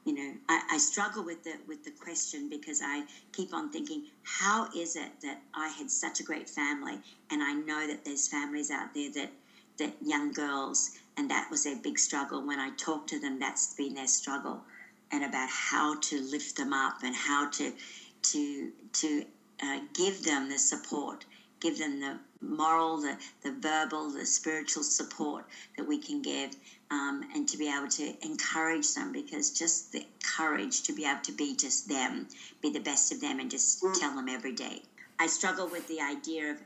you 0.07 0.13
know 0.13 0.33
I, 0.49 0.61
I 0.71 0.77
struggle 0.79 1.23
with 1.23 1.43
the 1.43 1.55
with 1.67 1.83
the 1.83 1.91
question 1.91 2.49
because 2.49 2.81
i 2.83 3.03
keep 3.33 3.53
on 3.53 3.69
thinking 3.69 4.03
how 4.23 4.67
is 4.75 4.95
it 4.95 5.11
that 5.21 5.39
i 5.53 5.67
had 5.67 5.91
such 5.91 6.19
a 6.21 6.23
great 6.23 6.49
family 6.49 6.99
and 7.29 7.43
i 7.43 7.53
know 7.53 7.85
that 7.87 8.05
there's 8.05 8.27
families 8.27 8.71
out 8.71 8.93
there 8.95 9.11
that 9.11 9.31
that 9.77 9.93
young 10.01 10.31
girls 10.31 10.91
and 11.17 11.29
that 11.31 11.49
was 11.49 11.63
their 11.63 11.75
big 11.75 11.99
struggle. 11.99 12.45
When 12.45 12.59
I 12.59 12.69
talk 12.77 13.07
to 13.07 13.19
them, 13.19 13.39
that's 13.39 13.73
been 13.73 13.95
their 13.95 14.07
struggle, 14.07 14.63
and 15.11 15.23
about 15.23 15.49
how 15.49 15.95
to 15.95 16.21
lift 16.21 16.55
them 16.55 16.73
up 16.73 17.03
and 17.03 17.15
how 17.15 17.49
to 17.49 17.73
to 18.23 18.71
to 18.93 19.23
uh, 19.61 19.79
give 19.93 20.23
them 20.23 20.49
the 20.49 20.59
support, 20.59 21.25
give 21.59 21.77
them 21.79 21.99
the 21.99 22.19
moral, 22.41 23.01
the, 23.01 23.17
the 23.41 23.51
verbal, 23.51 24.11
the 24.11 24.25
spiritual 24.25 24.83
support 24.83 25.45
that 25.75 25.87
we 25.87 25.97
can 25.97 26.21
give, 26.21 26.51
um, 26.89 27.23
and 27.35 27.47
to 27.49 27.57
be 27.57 27.69
able 27.69 27.89
to 27.89 28.13
encourage 28.25 28.93
them 28.93 29.11
because 29.11 29.51
just 29.51 29.91
the 29.91 30.05
courage 30.23 30.83
to 30.83 30.93
be 30.93 31.05
able 31.05 31.21
to 31.21 31.31
be 31.31 31.55
just 31.55 31.89
them, 31.89 32.27
be 32.61 32.71
the 32.71 32.79
best 32.79 33.11
of 33.11 33.19
them, 33.19 33.39
and 33.39 33.51
just 33.51 33.81
mm. 33.81 33.99
tell 33.99 34.15
them 34.15 34.29
every 34.29 34.53
day. 34.53 34.81
I 35.19 35.27
struggle 35.27 35.67
with 35.67 35.87
the 35.87 36.01
idea 36.01 36.51
of 36.51 36.57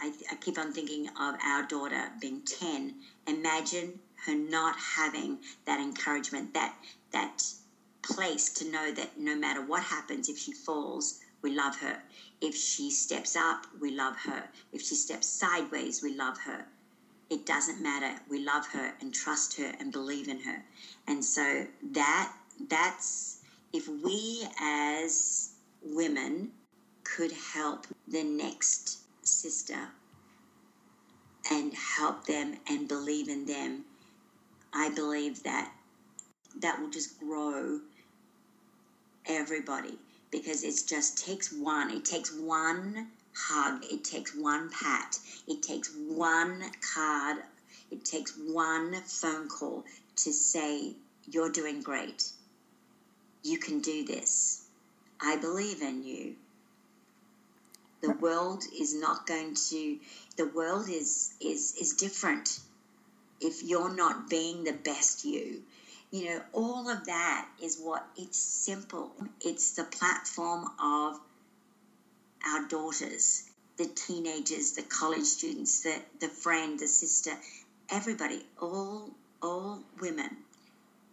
I, 0.00 0.12
I 0.30 0.36
keep 0.36 0.58
on 0.58 0.72
thinking 0.72 1.08
of 1.08 1.34
our 1.44 1.64
daughter 1.64 2.10
being 2.20 2.42
10. 2.42 2.94
Imagine 3.26 3.98
her 4.26 4.34
not 4.34 4.76
having 4.78 5.38
that 5.66 5.80
encouragement, 5.80 6.54
that, 6.54 6.74
that 7.12 7.42
place 8.02 8.48
to 8.54 8.70
know 8.70 8.92
that 8.92 9.18
no 9.18 9.34
matter 9.34 9.60
what 9.62 9.82
happens, 9.82 10.28
if 10.28 10.38
she 10.38 10.52
falls, 10.52 11.20
we 11.42 11.54
love 11.54 11.76
her. 11.76 12.00
If 12.40 12.54
she 12.54 12.90
steps 12.90 13.34
up, 13.34 13.66
we 13.80 13.90
love 13.90 14.16
her. 14.16 14.44
If 14.72 14.82
she 14.82 14.94
steps 14.94 15.28
sideways, 15.28 16.02
we 16.02 16.14
love 16.14 16.38
her. 16.38 16.66
It 17.30 17.44
doesn't 17.44 17.82
matter. 17.82 18.20
We 18.30 18.42
love 18.44 18.66
her 18.68 18.94
and 19.00 19.12
trust 19.12 19.58
her 19.58 19.72
and 19.78 19.92
believe 19.92 20.28
in 20.28 20.40
her. 20.40 20.64
And 21.06 21.24
so 21.24 21.66
that 21.92 22.32
that's 22.68 23.38
if 23.72 23.86
we 23.88 24.46
as 24.60 25.50
women 25.82 26.52
could 27.04 27.32
help 27.32 27.86
the 28.06 28.22
next 28.24 28.98
sister 29.22 29.88
and 31.50 31.74
help 31.74 32.26
them 32.26 32.56
and 32.68 32.88
believe 32.88 33.28
in 33.28 33.44
them, 33.46 33.84
I 34.72 34.90
believe 34.90 35.42
that 35.42 35.72
that 36.60 36.80
will 36.80 36.90
just 36.90 37.18
grow 37.20 37.80
everybody 39.26 39.98
because 40.30 40.64
it 40.64 40.74
just 40.86 41.24
takes 41.24 41.52
one. 41.52 41.90
It 41.90 42.04
takes 42.04 42.32
one 42.32 43.08
hug. 43.38 43.84
It 43.84 44.04
takes 44.04 44.34
one 44.34 44.70
pat. 44.70 45.18
It 45.46 45.62
takes 45.62 45.90
one 45.94 46.64
card. 46.94 47.38
It 47.90 48.04
takes 48.04 48.36
one 48.36 48.94
phone 49.02 49.48
call 49.48 49.84
to 50.16 50.32
say, 50.32 50.94
You're 51.30 51.50
doing 51.50 51.82
great. 51.82 52.30
You 53.42 53.58
can 53.58 53.80
do 53.80 54.04
this. 54.04 54.64
I 55.20 55.36
believe 55.36 55.82
in 55.82 56.04
you 56.04 56.36
the 58.00 58.12
world 58.12 58.62
is 58.78 58.94
not 58.94 59.26
going 59.26 59.54
to 59.54 59.98
the 60.36 60.46
world 60.46 60.88
is 60.88 61.32
is 61.40 61.74
is 61.80 61.94
different 61.94 62.60
if 63.40 63.62
you're 63.62 63.94
not 63.94 64.28
being 64.30 64.64
the 64.64 64.72
best 64.72 65.24
you 65.24 65.62
you 66.10 66.26
know 66.26 66.40
all 66.52 66.88
of 66.88 67.06
that 67.06 67.48
is 67.62 67.78
what 67.80 68.06
it's 68.16 68.38
simple 68.38 69.10
it's 69.40 69.72
the 69.72 69.84
platform 69.84 70.66
of 70.80 71.18
our 72.46 72.66
daughters 72.68 73.44
the 73.76 73.86
teenagers 73.86 74.72
the 74.72 74.82
college 74.82 75.24
students 75.24 75.82
the 75.82 75.94
the 76.20 76.28
friend 76.28 76.78
the 76.78 76.88
sister 76.88 77.32
everybody 77.90 78.44
all 78.60 79.10
all 79.42 79.80
women 80.00 80.36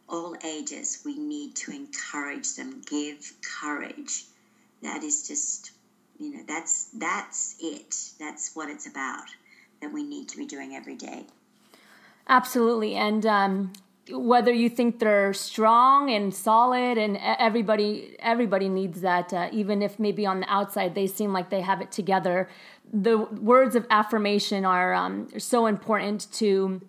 all 0.08 0.36
ages 0.44 1.02
we 1.06 1.18
need 1.18 1.56
to 1.56 1.72
encourage 1.72 2.56
them 2.56 2.82
give 2.86 3.34
courage. 3.60 4.26
That 4.84 5.04
is 5.04 5.28
just 5.28 5.72
you 6.20 6.32
know 6.32 6.44
that's 6.48 6.90
that's 6.94 7.56
it. 7.60 7.96
That's 8.20 8.56
what 8.56 8.70
it's 8.70 8.88
about 8.88 9.26
that 9.82 9.92
we 9.92 10.04
need 10.04 10.30
to 10.30 10.38
be 10.38 10.46
doing 10.46 10.76
every 10.76 10.96
day. 10.96 11.26
Absolutely. 12.28 12.96
And 12.96 13.26
um, 13.26 13.74
whether 14.12 14.52
you 14.52 14.70
think 14.70 15.00
they're 15.00 15.34
strong 15.34 16.12
and 16.12 16.34
solid 16.34 16.98
and 16.98 17.18
everybody 17.22 18.16
everybody 18.20 18.70
needs 18.70 19.02
that 19.02 19.34
uh, 19.34 19.50
even 19.52 19.82
if 19.82 20.00
maybe 20.00 20.26
on 20.26 20.42
the 20.42 20.50
outside 20.52 20.94
they 20.94 21.08
seem 21.08 21.34
like 21.34 21.50
they 21.50 21.62
have 21.62 21.82
it 21.82 21.92
together 21.92 22.48
the 22.94 23.18
words 23.18 23.76
of 23.76 23.86
affirmation 23.90 24.64
are 24.64 24.94
um, 24.94 25.28
so 25.40 25.66
important 25.66 26.32
to 26.32 26.82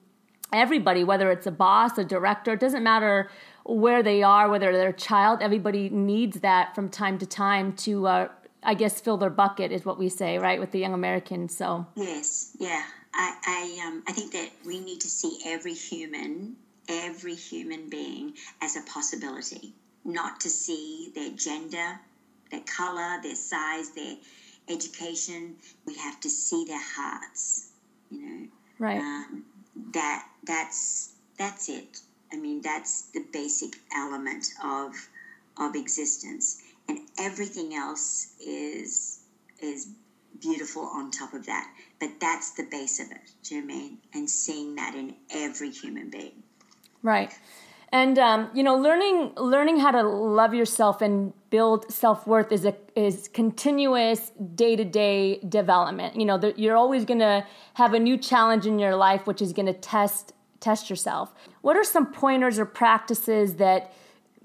everybody 0.53 1.05
whether 1.05 1.31
it's 1.31 1.47
a 1.47 1.51
boss 1.51 1.97
a 1.97 2.05
director 2.05 2.53
it 2.53 2.61
doesn't 2.61 2.83
matter 2.83 3.31
where 3.65 4.03
they 4.03 4.23
are 4.23 4.49
whether 4.51 4.73
they're 4.73 4.91
a 4.91 4.93
child 4.93 5.39
everybody 5.41 5.89
needs 5.89 6.41
that 6.41 6.75
from 6.75 6.89
time 6.89 7.19
to 7.19 7.27
time 7.27 7.73
to 7.73 8.07
uh, 8.07 8.29
I 8.63 8.75
guess 8.75 9.01
fill 9.01 9.17
their 9.17 9.31
bucket 9.31 9.71
is 9.71 9.85
what 9.85 9.97
we 9.97 10.09
say, 10.09 10.39
right, 10.39 10.59
with 10.59 10.73
the 10.73 10.81
young 10.81 10.93
Americans. 10.93 11.57
So 11.57 11.87
yes, 11.95 12.57
yeah, 12.59 12.83
I 13.15 13.37
I 13.47 13.87
um 13.87 14.03
I 14.09 14.13
think 14.13 14.33
that 14.33 14.51
we 14.67 14.81
need 14.81 15.01
to 15.03 15.09
see 15.09 15.39
every 15.47 15.73
human, 15.73 16.57
every 16.89 17.35
human 17.35 17.89
being 17.89 18.33
as 18.61 18.77
a 18.77 18.83
possibility, 18.83 19.73
not 20.05 20.41
to 20.41 20.51
see 20.51 21.11
their 21.15 21.31
gender, 21.31 22.01
their 22.51 22.61
color, 22.61 23.19
their 23.23 23.35
size, 23.35 23.91
their 23.91 24.17
education. 24.69 25.57
We 25.85 25.95
have 25.95 26.21
to 26.21 26.31
see 26.31 26.65
their 26.65 26.83
hearts. 26.83 27.69
You 28.11 28.21
know, 28.21 28.47
right? 28.79 28.99
Um, 28.99 29.45
that 29.93 30.25
that's 30.45 31.11
that's 31.39 31.69
it. 31.69 32.01
I 32.33 32.37
mean, 32.37 32.61
that's 32.61 33.03
the 33.15 33.25
basic 33.33 33.77
element 33.95 34.47
of 34.63 35.09
of 35.59 35.75
existence 35.75 36.59
and 36.89 36.99
everything 37.19 37.75
else 37.75 38.29
is 38.39 39.21
is 39.61 39.89
beautiful 40.41 40.83
on 40.83 41.11
top 41.11 41.33
of 41.33 41.47
that. 41.47 41.69
But 41.99 42.11
that's 42.21 42.51
the 42.51 42.65
base 42.65 43.01
of 43.01 43.11
it, 43.11 43.31
do 43.43 43.55
you 43.55 43.63
know 43.63 43.75
I 43.75 43.79
mean? 43.79 43.99
And 44.13 44.29
seeing 44.29 44.75
that 44.77 44.95
in 44.95 45.15
every 45.31 45.71
human 45.71 46.11
being. 46.11 46.43
Right. 47.07 47.33
And 47.93 48.19
um, 48.19 48.51
you 48.53 48.65
know, 48.65 48.77
learning 48.77 49.33
learning 49.37 49.79
how 49.79 49.93
to 49.93 50.03
love 50.03 50.53
yourself 50.53 51.01
and 51.01 51.33
build 51.51 51.91
self 51.91 52.27
worth 52.27 52.51
is 52.51 52.65
a 52.65 52.75
is 52.97 53.29
continuous 53.33 54.33
day 54.57 54.75
to 54.75 54.85
day 54.85 55.39
development. 55.49 56.17
You 56.17 56.25
know, 56.25 56.53
you're 56.57 56.77
always 56.77 57.05
going 57.05 57.21
to 57.21 57.47
have 57.75 57.95
a 57.95 58.01
new 58.01 58.17
challenge 58.17 58.67
in 58.67 58.81
your 58.81 58.97
life, 58.97 59.25
which 59.29 59.41
is 59.41 59.53
going 59.53 59.67
to 59.67 59.73
test 59.73 60.33
test 60.59 60.91
yourself. 60.91 61.33
What 61.63 61.77
are 61.77 61.85
some 61.85 62.13
pointers 62.13 62.59
or 62.59 62.65
practices 62.65 63.55
that 63.55 63.93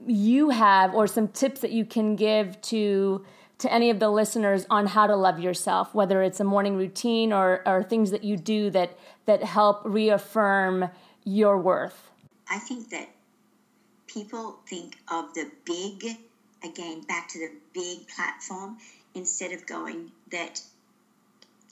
you 0.05 0.51
have 0.51 0.93
or 0.93 1.07
some 1.07 1.27
tips 1.27 1.61
that 1.61 1.71
you 1.71 1.83
can 1.83 2.15
give 2.15 2.61
to 2.61 3.25
to 3.57 3.73
any 3.73 3.89
of 3.89 3.99
the 3.99 4.09
listeners 4.09 4.67
on 4.69 4.85
how 4.87 5.05
to 5.05 5.15
love 5.15 5.39
yourself 5.39 5.93
whether 5.93 6.23
it's 6.23 6.39
a 6.39 6.43
morning 6.43 6.75
routine 6.75 7.31
or 7.31 7.61
or 7.67 7.83
things 7.83 8.09
that 8.09 8.23
you 8.23 8.35
do 8.35 8.71
that 8.71 8.97
that 9.27 9.43
help 9.43 9.81
reaffirm 9.85 10.89
your 11.23 11.59
worth 11.59 12.10
i 12.51 12.59
think 12.59 12.89
that 12.89 13.07
people 14.07 14.57
think 14.69 14.97
of 15.09 15.33
the 15.33 15.47
big 15.65 16.17
again 16.63 17.01
back 17.01 17.27
to 17.29 17.39
the 17.39 17.51
big 17.73 18.07
platform 18.07 18.77
instead 19.15 19.51
of 19.51 19.65
going 19.65 20.11
that 20.31 20.61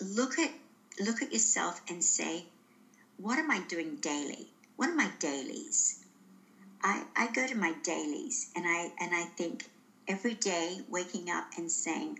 look 0.01 0.39
at 0.39 0.51
look 0.99 1.21
at 1.21 1.31
yourself 1.31 1.81
and 1.89 2.03
say, 2.03 2.45
what 3.17 3.37
am 3.39 3.51
I 3.51 3.59
doing 3.59 3.95
daily? 4.01 4.47
What 4.75 4.89
are 4.89 4.95
my 4.95 5.11
dailies? 5.19 5.97
I, 6.81 7.03
I 7.15 7.27
go 7.27 7.47
to 7.47 7.55
my 7.55 7.73
dailies 7.83 8.47
and 8.55 8.65
I 8.67 8.91
and 8.99 9.13
I 9.13 9.25
think 9.37 9.65
every 10.07 10.33
day 10.35 10.79
waking 10.89 11.29
up 11.29 11.45
and 11.57 11.71
saying, 11.71 12.19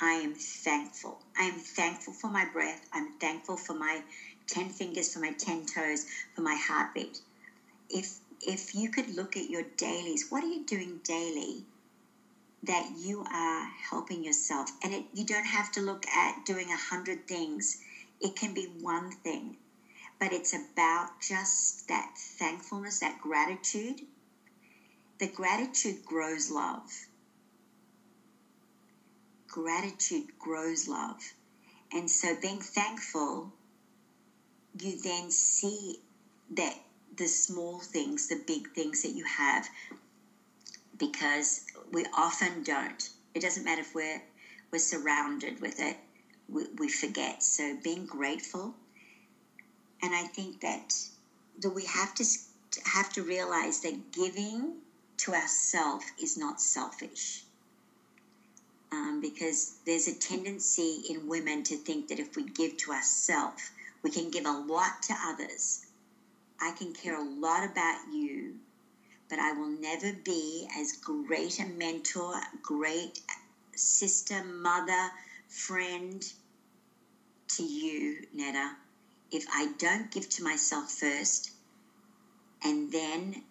I 0.00 0.14
am 0.14 0.34
thankful. 0.34 1.18
I 1.38 1.44
am 1.44 1.58
thankful 1.58 2.14
for 2.14 2.30
my 2.30 2.46
breath. 2.46 2.80
I'm 2.92 3.10
thankful 3.20 3.56
for 3.56 3.74
my 3.74 4.02
10 4.48 4.70
fingers, 4.70 5.12
for 5.12 5.20
my 5.20 5.32
10 5.32 5.66
toes, 5.66 6.06
for 6.34 6.42
my 6.42 6.56
heartbeat. 6.56 7.20
If 7.92 8.20
if 8.42 8.74
you 8.74 8.90
could 8.90 9.10
look 9.10 9.36
at 9.36 9.50
your 9.50 9.64
dailies, 9.78 10.26
what 10.30 10.44
are 10.44 10.48
you 10.48 10.64
doing 10.66 11.00
daily 11.04 11.66
that 12.62 12.86
you 12.96 13.24
are 13.32 13.66
helping 13.90 14.24
yourself? 14.24 14.70
And 14.82 14.94
it, 14.94 15.04
you 15.14 15.24
don't 15.24 15.46
have 15.46 15.70
to 15.72 15.80
look 15.82 16.06
at 16.08 16.44
doing 16.44 16.70
a 16.72 16.76
hundred 16.76 17.26
things. 17.28 17.78
It 18.20 18.36
can 18.36 18.54
be 18.54 18.64
one 18.66 19.12
thing, 19.12 19.56
but 20.20 20.32
it's 20.32 20.54
about 20.54 21.08
just 21.20 21.88
that 21.88 22.08
thankfulness, 22.16 23.00
that 23.00 23.18
gratitude. 23.18 24.02
The 25.20 25.28
gratitude 25.28 26.04
grows 26.04 26.50
love. 26.50 27.08
Gratitude 29.48 30.24
grows 30.38 30.88
love. 30.88 31.34
And 31.92 32.10
so 32.10 32.34
being 32.40 32.60
thankful, 32.60 33.50
you 34.80 34.96
then 35.02 35.30
see 35.30 35.96
that 36.52 36.76
the 37.16 37.28
small 37.28 37.80
things, 37.80 38.28
the 38.28 38.36
big 38.46 38.70
things 38.70 39.02
that 39.02 39.14
you 39.14 39.24
have, 39.24 39.68
because 40.98 41.60
we 41.92 42.04
often 42.16 42.62
don't. 42.62 43.10
It 43.34 43.40
doesn't 43.42 43.64
matter 43.64 43.82
if 43.82 43.94
we're 43.94 44.22
we're 44.70 44.78
surrounded 44.78 45.60
with 45.60 45.80
it, 45.80 45.98
we, 46.48 46.64
we 46.78 46.88
forget. 46.88 47.42
So 47.42 47.76
being 47.82 48.06
grateful, 48.06 48.74
and 50.02 50.14
I 50.14 50.24
think 50.24 50.60
that 50.60 50.94
that 51.60 51.70
we 51.70 51.84
have 51.84 52.14
to 52.14 52.24
have 52.86 53.10
to 53.10 53.22
realize 53.22 53.80
that 53.80 54.12
giving 54.12 54.74
to 55.18 55.34
ourselves 55.34 56.06
is 56.20 56.36
not 56.36 56.60
selfish. 56.60 57.44
Um, 58.90 59.20
because 59.22 59.72
there's 59.86 60.06
a 60.06 60.14
tendency 60.14 61.02
in 61.08 61.26
women 61.26 61.62
to 61.64 61.78
think 61.78 62.08
that 62.08 62.18
if 62.18 62.36
we 62.36 62.44
give 62.44 62.76
to 62.78 62.92
ourselves, 62.92 63.70
we 64.02 64.10
can 64.10 64.30
give 64.30 64.44
a 64.44 64.52
lot 64.52 65.00
to 65.02 65.14
others 65.24 65.86
I 66.62 66.70
can 66.70 66.92
care 66.92 67.16
a 67.18 67.24
lot 67.24 67.64
about 67.64 67.98
you, 68.12 68.60
but 69.28 69.40
I 69.40 69.50
will 69.52 69.66
never 69.66 70.12
be 70.12 70.68
as 70.78 70.92
great 70.92 71.58
a 71.58 71.66
mentor, 71.66 72.40
great 72.62 73.20
sister, 73.74 74.44
mother, 74.44 75.10
friend 75.48 76.24
to 77.48 77.64
you, 77.64 78.28
Netta, 78.32 78.76
if 79.32 79.44
I 79.52 79.70
don't 79.76 80.12
give 80.12 80.28
to 80.30 80.44
myself 80.44 80.92
first 80.92 81.50
and 82.62 82.92
then 82.92 83.42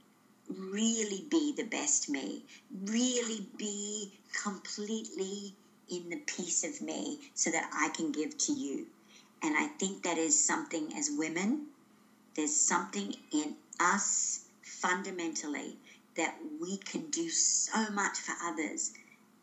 really 0.48 1.26
be 1.30 1.54
the 1.58 1.66
best 1.66 2.08
me, 2.08 2.46
really 2.86 3.46
be 3.58 4.10
completely 4.42 5.54
in 5.90 6.10
the 6.10 6.22
piece 6.26 6.64
of 6.64 6.80
me 6.80 7.20
so 7.34 7.52
that 7.52 7.70
I 7.74 7.90
can 7.90 8.14
give 8.14 8.38
to 8.38 8.54
you. 8.54 8.88
And 9.44 9.58
I 9.58 9.68
think 9.68 10.04
that 10.04 10.18
is 10.18 10.42
something 10.42 10.94
as 10.96 11.12
women 11.12 11.68
there's 12.36 12.56
something 12.56 13.16
in 13.32 13.56
us 13.80 14.42
fundamentally 14.64 15.78
that 16.16 16.36
we 16.60 16.78
can 16.78 17.10
do 17.10 17.30
so 17.30 17.90
much 17.92 18.20
for 18.20 18.36
others, 18.44 18.94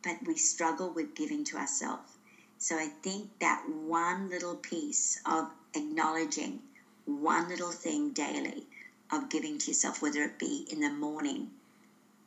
but 0.02 0.16
we 0.26 0.36
struggle 0.36 0.90
with 0.90 1.14
giving 1.14 1.44
to 1.44 1.56
ourselves. 1.56 2.12
So 2.58 2.76
I 2.76 2.88
think 3.02 3.28
that 3.40 3.62
one 3.68 4.30
little 4.30 4.56
piece 4.56 5.18
of 5.26 5.48
acknowledging 5.74 6.60
one 7.04 7.48
little 7.48 7.72
thing 7.72 8.10
daily 8.10 8.66
of 9.10 9.28
giving 9.28 9.58
to 9.58 9.70
yourself, 9.70 10.02
whether 10.02 10.24
it 10.24 10.38
be 10.38 10.66
in 10.70 10.80
the 10.80 10.90
morning, 10.90 11.50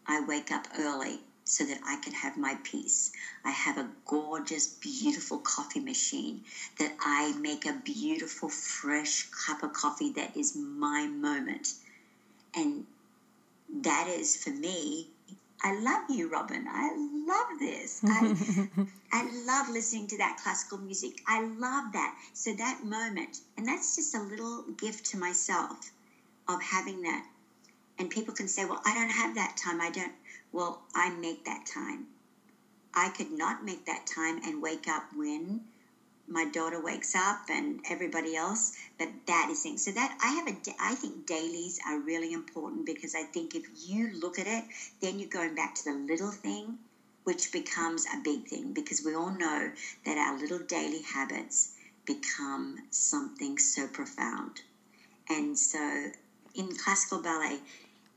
I 0.08 0.22
wake 0.22 0.52
up 0.52 0.68
early 0.78 1.22
so 1.52 1.66
that 1.66 1.80
I 1.86 1.98
can 1.98 2.14
have 2.14 2.38
my 2.38 2.58
peace. 2.64 3.12
I 3.44 3.52
have 3.52 3.78
a 3.78 3.90
gorgeous, 4.06 4.68
beautiful 4.68 5.38
coffee 5.40 5.82
machine 5.82 6.40
that 6.80 6.96
I 7.02 7.34
make 7.34 7.66
a 7.66 7.74
beautiful, 7.74 8.48
fresh 8.48 9.28
cup 9.46 9.62
of 9.62 9.74
coffee 9.74 10.12
that 10.12 10.38
is 10.38 10.56
my 10.56 11.08
moment. 11.08 11.74
And 12.56 12.86
that 13.84 14.08
is 14.08 14.38
for 14.38 14.52
me. 14.52 15.10
I 15.62 15.74
love 15.74 16.04
you, 16.10 16.30
Robin. 16.30 16.66
I 16.70 16.94
love 16.96 17.60
this. 17.60 18.02
I, 18.06 18.34
I 19.12 19.30
love 19.46 19.68
listening 19.70 20.08
to 20.08 20.18
that 20.20 20.38
classical 20.42 20.78
music. 20.78 21.22
I 21.28 21.42
love 21.42 21.92
that. 21.92 22.16
So, 22.34 22.54
that 22.54 22.82
moment, 22.86 23.42
and 23.58 23.68
that's 23.68 23.96
just 23.96 24.16
a 24.16 24.22
little 24.22 24.64
gift 24.78 25.06
to 25.12 25.18
myself 25.18 25.92
of 26.48 26.62
having 26.62 27.02
that. 27.02 27.24
And 28.00 28.10
people 28.10 28.34
can 28.34 28.48
say, 28.48 28.66
Well, 28.66 28.82
I 28.86 28.94
don't 28.96 29.12
have 29.12 29.36
that 29.36 29.58
time. 29.58 29.82
I 29.82 29.90
don't 29.92 30.14
well, 30.52 30.82
I 30.94 31.10
make 31.10 31.46
that 31.46 31.66
time. 31.66 32.08
I 32.94 33.10
could 33.10 33.32
not 33.32 33.64
make 33.64 33.86
that 33.86 34.06
time 34.06 34.40
and 34.44 34.62
wake 34.62 34.88
up 34.88 35.04
when 35.16 35.62
my 36.28 36.46
daughter 36.46 36.80
wakes 36.80 37.16
up 37.16 37.42
and 37.50 37.80
everybody 37.90 38.36
else, 38.36 38.72
but 38.98 39.10
that 39.28 39.50
is 39.50 39.62
thing. 39.62 39.78
So 39.78 39.92
that 39.92 40.16
I 40.22 40.32
have 40.32 40.48
a, 40.48 40.56
I 40.80 40.96
think 40.96 41.26
dailies 41.26 41.80
are 41.86 42.00
really 42.00 42.32
important 42.34 42.86
because 42.86 43.16
I 43.16 43.24
think 43.24 43.56
if 43.56 43.64
you 43.86 44.10
look 44.20 44.40
at 44.40 44.48
it, 44.48 44.64
then 45.02 45.20
you're 45.20 45.30
going 45.30 45.56
back 45.56 45.76
to 45.76 45.84
the 45.84 45.94
little 45.94 46.32
thing, 46.32 46.78
which 47.24 47.52
becomes 47.52 48.06
a 48.06 48.18
big 48.24 48.48
thing 48.48 48.74
because 48.74 49.04
we 49.04 49.14
all 49.14 49.32
know 49.32 49.72
that 50.06 50.18
our 50.18 50.38
little 50.38 50.60
daily 50.60 51.02
habits 51.02 51.74
become 52.06 52.78
something 52.90 53.58
so 53.58 53.88
profound. 53.88 54.62
And 55.30 55.58
so 55.58 56.12
in 56.56 56.76
classical 56.76 57.22
ballet, 57.22 57.62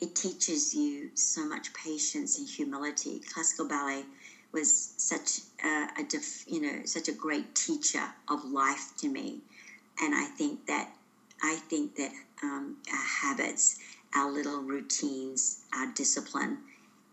it 0.01 0.15
teaches 0.15 0.75
you 0.75 1.11
so 1.15 1.47
much 1.47 1.73
patience 1.75 2.39
and 2.39 2.49
humility. 2.49 3.21
Classical 3.33 3.69
ballet 3.69 4.05
was 4.53 4.95
such 4.97 5.41
a, 5.65 5.89
a 6.01 6.05
def, 6.09 6.45
you 6.47 6.61
know 6.61 6.85
such 6.85 7.09
a 7.09 7.13
great 7.13 7.55
teacher 7.55 8.05
of 8.29 8.45
life 8.45 8.93
to 8.99 9.09
me, 9.09 9.41
and 10.01 10.15
I 10.15 10.27
think 10.27 10.67
that 10.67 10.91
I 11.43 11.57
think 11.69 11.97
that 11.97 12.13
um, 12.43 12.77
our 12.93 13.05
habits, 13.31 13.79
our 14.15 14.31
little 14.31 14.61
routines, 14.61 15.61
our 15.75 15.87
discipline, 15.93 16.59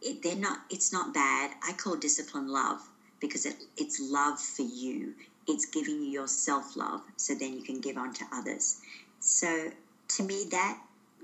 it, 0.01 0.21
they're 0.23 0.35
not. 0.35 0.59
It's 0.69 0.91
not 0.93 1.13
bad. 1.13 1.51
I 1.67 1.73
call 1.73 1.95
discipline 1.95 2.47
love 2.47 2.81
because 3.19 3.45
it, 3.45 3.55
it's 3.77 3.99
love 3.99 4.39
for 4.39 4.63
you. 4.63 5.13
It's 5.47 5.65
giving 5.65 6.01
you 6.03 6.09
your 6.09 6.27
self 6.27 6.75
love, 6.75 7.01
so 7.17 7.33
then 7.35 7.53
you 7.53 7.63
can 7.63 7.79
give 7.79 7.97
on 7.97 8.13
to 8.13 8.25
others. 8.33 8.77
So 9.19 9.71
to 10.09 10.23
me, 10.23 10.45
that 10.51 10.77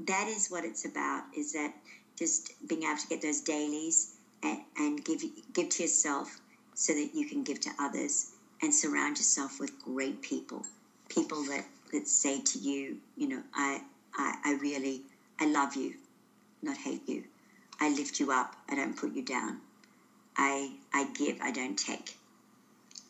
that 0.06 0.28
is 0.28 0.50
what 0.50 0.64
it's 0.64 0.86
about 0.86 1.24
is 1.36 1.54
that 1.54 1.74
just 2.18 2.54
being 2.68 2.84
able 2.84 2.98
to 2.98 3.08
get 3.08 3.22
those 3.22 3.42
dailies 3.42 4.16
and, 4.44 4.60
and 4.78 5.04
give 5.04 5.22
give 5.54 5.70
to 5.70 5.84
yourself 5.84 6.40
so 6.76 6.94
that 6.94 7.10
you 7.14 7.26
can 7.28 7.44
give 7.44 7.60
to 7.60 7.70
others 7.80 8.32
and 8.62 8.74
surround 8.74 9.18
yourself 9.18 9.60
with 9.60 9.78
great 9.80 10.22
people 10.22 10.66
people 11.10 11.44
that 11.46 11.66
that 11.92 12.08
say 12.08 12.40
to 12.42 12.60
you 12.60 12.98
you 13.16 13.28
know 13.28 13.42
i 13.56 13.82
i, 14.16 14.36
I 14.46 14.54
really 14.62 15.02
i 15.40 15.46
love 15.46 15.76
you 15.76 15.94
not 16.62 16.78
hate 16.78 17.08
you. 17.08 17.24
I 17.80 17.90
lift 17.90 18.20
you 18.20 18.32
up. 18.32 18.56
I 18.68 18.76
don't 18.76 18.96
put 18.96 19.14
you 19.14 19.22
down. 19.22 19.62
I 20.36 20.72
i 20.94 21.06
give. 21.06 21.40
I 21.42 21.52
don't 21.52 21.78
take. 21.78 22.18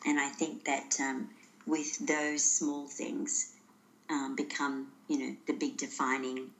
And 0.05 0.19
i 0.19 0.29
think 0.29 0.65
that 0.65 0.97
um, 0.99 1.29
with 1.65 2.05
those 2.05 2.43
small 2.43 2.87
things 2.87 3.53
um, 4.09 4.35
become 4.35 4.87
you 5.07 5.17
know 5.19 5.35
the 5.47 5.53
big 5.53 5.77
defining 5.77 6.51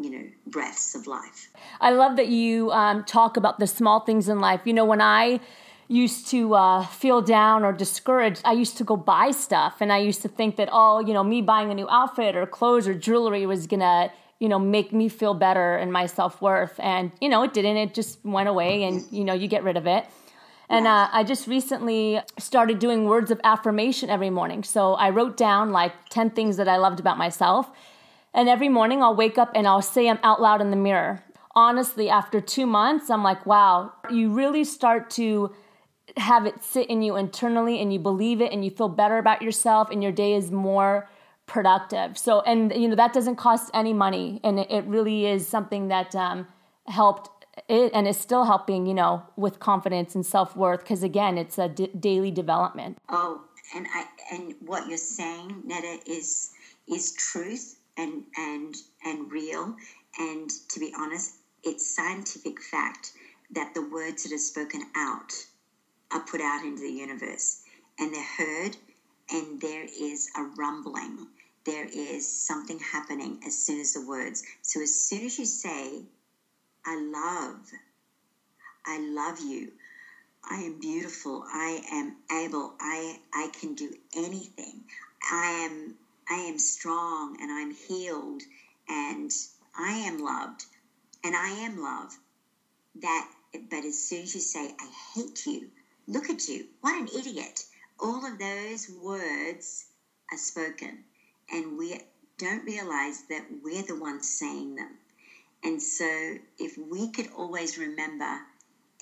you 0.00 0.10
know 0.10 0.24
breaths 0.46 0.94
of 0.94 1.06
life. 1.06 1.50
I 1.80 1.90
love 1.90 2.16
that 2.16 2.28
you 2.28 2.70
um, 2.72 3.04
talk 3.04 3.36
about 3.36 3.58
the 3.58 3.66
small 3.66 4.00
things 4.00 4.28
in 4.28 4.40
life. 4.40 4.60
You 4.64 4.72
know 4.72 4.84
when 4.84 5.00
i 5.00 5.40
used 5.90 6.28
to 6.28 6.54
uh, 6.54 6.84
feel 6.84 7.22
down 7.22 7.64
or 7.64 7.72
discouraged 7.72 8.42
i 8.44 8.52
used 8.52 8.76
to 8.76 8.84
go 8.84 8.94
buy 8.94 9.30
stuff 9.30 9.80
and 9.80 9.90
i 9.90 9.96
used 9.96 10.20
to 10.20 10.28
think 10.28 10.56
that 10.56 10.68
oh 10.70 11.00
you 11.00 11.14
know 11.14 11.24
me 11.24 11.40
buying 11.40 11.70
a 11.70 11.74
new 11.74 11.88
outfit 11.88 12.36
or 12.36 12.44
clothes 12.44 12.86
or 12.86 12.92
jewelry 12.92 13.46
was 13.46 13.66
gonna 13.66 14.12
you 14.38 14.48
know 14.48 14.58
make 14.58 14.92
me 14.92 15.08
feel 15.08 15.34
better 15.34 15.76
and 15.76 15.92
my 15.92 16.06
self-worth. 16.06 16.78
And 16.78 17.12
you 17.20 17.28
know 17.28 17.42
it 17.42 17.52
didn't. 17.52 17.76
It 17.76 17.94
just 17.94 18.24
went 18.24 18.48
away 18.48 18.84
and 18.84 19.04
you 19.10 19.24
know 19.24 19.34
you 19.34 19.48
get 19.48 19.64
rid 19.64 19.76
of 19.76 19.86
it. 19.86 20.06
And 20.70 20.86
uh, 20.86 21.08
I 21.10 21.24
just 21.24 21.46
recently 21.46 22.20
started 22.38 22.78
doing 22.78 23.06
words 23.06 23.30
of 23.30 23.40
affirmation 23.42 24.10
every 24.10 24.28
morning. 24.28 24.62
So 24.62 24.94
I 24.94 25.08
wrote 25.08 25.38
down 25.38 25.70
like 25.70 25.92
10 26.10 26.28
things 26.30 26.58
that 26.58 26.68
I 26.68 26.76
loved 26.76 27.00
about 27.00 27.16
myself. 27.16 27.70
And 28.38 28.48
every 28.48 28.68
morning 28.68 29.02
I'll 29.02 29.16
wake 29.16 29.36
up 29.36 29.50
and 29.56 29.66
I'll 29.66 29.82
say 29.82 30.04
them 30.04 30.20
out 30.22 30.40
loud 30.40 30.60
in 30.60 30.70
the 30.70 30.76
mirror. 30.76 31.24
Honestly, 31.56 32.08
after 32.08 32.40
two 32.40 32.66
months, 32.66 33.10
I'm 33.10 33.24
like, 33.24 33.44
wow, 33.44 33.92
you 34.10 34.30
really 34.30 34.62
start 34.62 35.10
to 35.10 35.52
have 36.16 36.46
it 36.46 36.62
sit 36.62 36.88
in 36.88 37.02
you 37.02 37.16
internally 37.16 37.80
and 37.80 37.92
you 37.92 37.98
believe 37.98 38.40
it 38.40 38.52
and 38.52 38.64
you 38.64 38.70
feel 38.70 38.88
better 38.88 39.18
about 39.18 39.42
yourself 39.42 39.90
and 39.90 40.04
your 40.04 40.12
day 40.12 40.34
is 40.34 40.52
more 40.52 41.10
productive. 41.46 42.16
So, 42.16 42.42
and 42.42 42.72
you 42.72 42.86
know, 42.86 42.94
that 42.94 43.12
doesn't 43.12 43.36
cost 43.36 43.72
any 43.74 43.92
money 43.92 44.40
and 44.44 44.60
it, 44.60 44.84
really 44.84 45.26
is 45.26 45.48
something 45.48 45.88
that 45.88 46.14
um, 46.14 46.46
helped 46.86 47.44
it 47.68 47.90
and 47.92 48.06
is 48.06 48.18
still 48.18 48.44
helping, 48.44 48.86
you 48.86 48.94
know, 48.94 49.24
with 49.34 49.58
confidence 49.58 50.14
and 50.14 50.24
self 50.24 50.54
worth 50.54 50.82
because 50.84 51.02
again, 51.02 51.38
it's 51.38 51.58
a 51.58 51.68
d- 51.68 51.90
daily 51.98 52.30
development. 52.30 52.98
Oh, 53.08 53.42
and 53.74 53.88
I 53.92 54.04
and 54.30 54.54
what 54.60 54.86
you're 54.86 54.96
saying, 54.96 55.62
Netta, 55.64 55.98
is 56.06 56.52
is 56.86 57.12
truth 57.14 57.77
and 57.98 58.24
and 58.38 58.76
and 59.04 59.32
real. 59.32 59.76
And 60.18 60.50
to 60.70 60.80
be 60.80 60.94
honest, 60.98 61.32
it's 61.64 61.96
scientific 61.96 62.62
fact 62.62 63.12
that 63.52 63.74
the 63.74 63.82
words 63.82 64.24
that 64.24 64.32
are 64.34 64.38
spoken 64.38 64.84
out 64.96 65.32
are 66.12 66.20
put 66.20 66.40
out 66.42 66.64
into 66.64 66.82
the 66.82 66.92
universe. 66.92 67.62
And 67.98 68.14
they're 68.14 68.22
heard 68.46 68.78
and 69.30 69.60
there 69.60 69.86
is 70.00 70.28
a 70.36 70.44
rumbling. 70.44 71.28
There 71.66 71.86
is 71.92 72.28
something 72.28 72.80
happening 72.80 73.40
as 73.46 73.56
soon 73.58 73.80
as 73.80 73.94
the 73.94 74.06
words. 74.06 74.44
So 74.62 74.82
as 74.82 74.94
soon 74.94 75.24
as 75.26 75.38
you 75.38 75.46
say 75.46 76.04
i 76.86 76.96
love 76.96 77.60
i 78.86 78.98
love 78.98 79.40
you. 79.40 79.72
I 80.50 80.56
am 80.62 80.78
beautiful. 80.80 81.44
I 81.52 81.82
am 81.92 82.16
able. 82.32 82.74
I 82.80 83.18
i 83.34 83.48
can 83.48 83.74
do 83.74 83.92
anything. 84.16 84.84
I 85.30 85.66
am 85.68 85.96
i 86.30 86.34
am 86.34 86.58
strong 86.58 87.36
and 87.40 87.50
i'm 87.50 87.72
healed 87.74 88.42
and 88.88 89.30
i 89.78 89.92
am 89.92 90.18
loved 90.18 90.64
and 91.24 91.34
i 91.34 91.48
am 91.48 91.80
love. 91.80 92.16
That 92.96 93.30
but 93.70 93.84
as 93.84 93.98
soon 93.98 94.22
as 94.22 94.34
you 94.34 94.40
say 94.40 94.74
i 94.80 94.90
hate 95.14 95.46
you 95.46 95.70
look 96.08 96.30
at 96.30 96.48
you. 96.48 96.66
What 96.80 96.98
an 96.98 97.08
idiot. 97.16 97.64
All 98.00 98.24
of 98.24 98.38
those 98.38 98.88
words 99.02 99.84
are 100.32 100.38
spoken, 100.38 101.04
and 101.52 101.76
we 101.78 102.00
don't 102.38 102.64
realize 102.64 103.22
that 103.28 103.44
we're 103.62 103.82
the 103.82 103.98
ones 103.98 104.28
saying 104.28 104.76
them. 104.76 104.96
And 105.62 105.82
so, 105.82 106.36
if 106.58 106.78
we 106.78 107.10
could 107.10 107.28
always 107.36 107.78
remember 107.78 108.40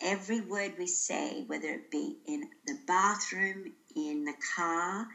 every 0.02 0.40
word 0.40 0.74
we 0.78 0.86
say, 0.86 1.44
whether 1.46 1.68
it 1.68 1.90
be 1.90 2.16
in 2.26 2.48
the 2.66 2.78
bathroom, 2.86 3.72
in 3.94 4.24
the 4.24 4.34
car, 4.56 5.06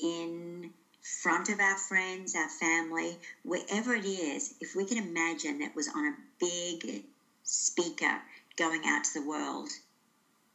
in 0.00 0.70
front 1.02 1.48
of 1.48 1.60
our 1.60 1.76
friends, 1.76 2.34
our 2.34 2.48
family, 2.48 3.16
wherever 3.42 3.94
it 3.94 4.04
is, 4.04 4.54
if 4.60 4.74
we 4.76 4.84
can 4.84 4.98
imagine 4.98 5.60
that 5.60 5.74
was 5.74 5.88
on 5.88 6.06
a 6.06 6.16
big 6.38 7.04
speaker 7.44 8.20
going 8.56 8.82
out 8.84 9.04
to 9.04 9.14
the 9.14 9.26
world, 9.26 9.70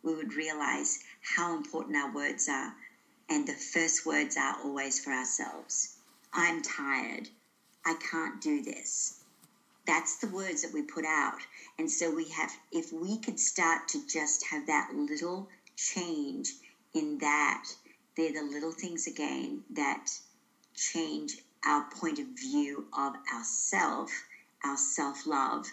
we 0.03 0.13
would 0.13 0.33
realize 0.33 0.99
how 1.21 1.55
important 1.55 1.95
our 1.97 2.13
words 2.13 2.47
are. 2.49 2.73
And 3.29 3.47
the 3.47 3.53
first 3.53 4.05
words 4.05 4.37
are 4.37 4.57
always 4.63 4.99
for 4.99 5.11
ourselves 5.11 5.97
I'm 6.33 6.61
tired. 6.61 7.29
I 7.85 7.95
can't 7.95 8.41
do 8.41 8.63
this. 8.63 9.19
That's 9.85 10.17
the 10.17 10.27
words 10.27 10.63
that 10.63 10.73
we 10.73 10.81
put 10.81 11.05
out. 11.05 11.39
And 11.77 11.89
so 11.91 12.13
we 12.13 12.29
have, 12.29 12.51
if 12.71 12.91
we 12.91 13.17
could 13.19 13.39
start 13.39 13.87
to 13.89 14.07
just 14.07 14.45
have 14.47 14.67
that 14.67 14.91
little 14.95 15.47
change 15.75 16.49
in 16.93 17.19
that, 17.19 17.65
they're 18.15 18.33
the 18.33 18.43
little 18.43 18.71
things 18.71 19.07
again 19.07 19.63
that 19.71 20.07
change 20.75 21.37
our 21.65 21.85
point 21.99 22.19
of 22.19 22.27
view 22.27 22.85
of 22.97 23.13
ourself, 23.33 24.11
our 24.63 24.77
self 24.77 25.25
love. 25.25 25.65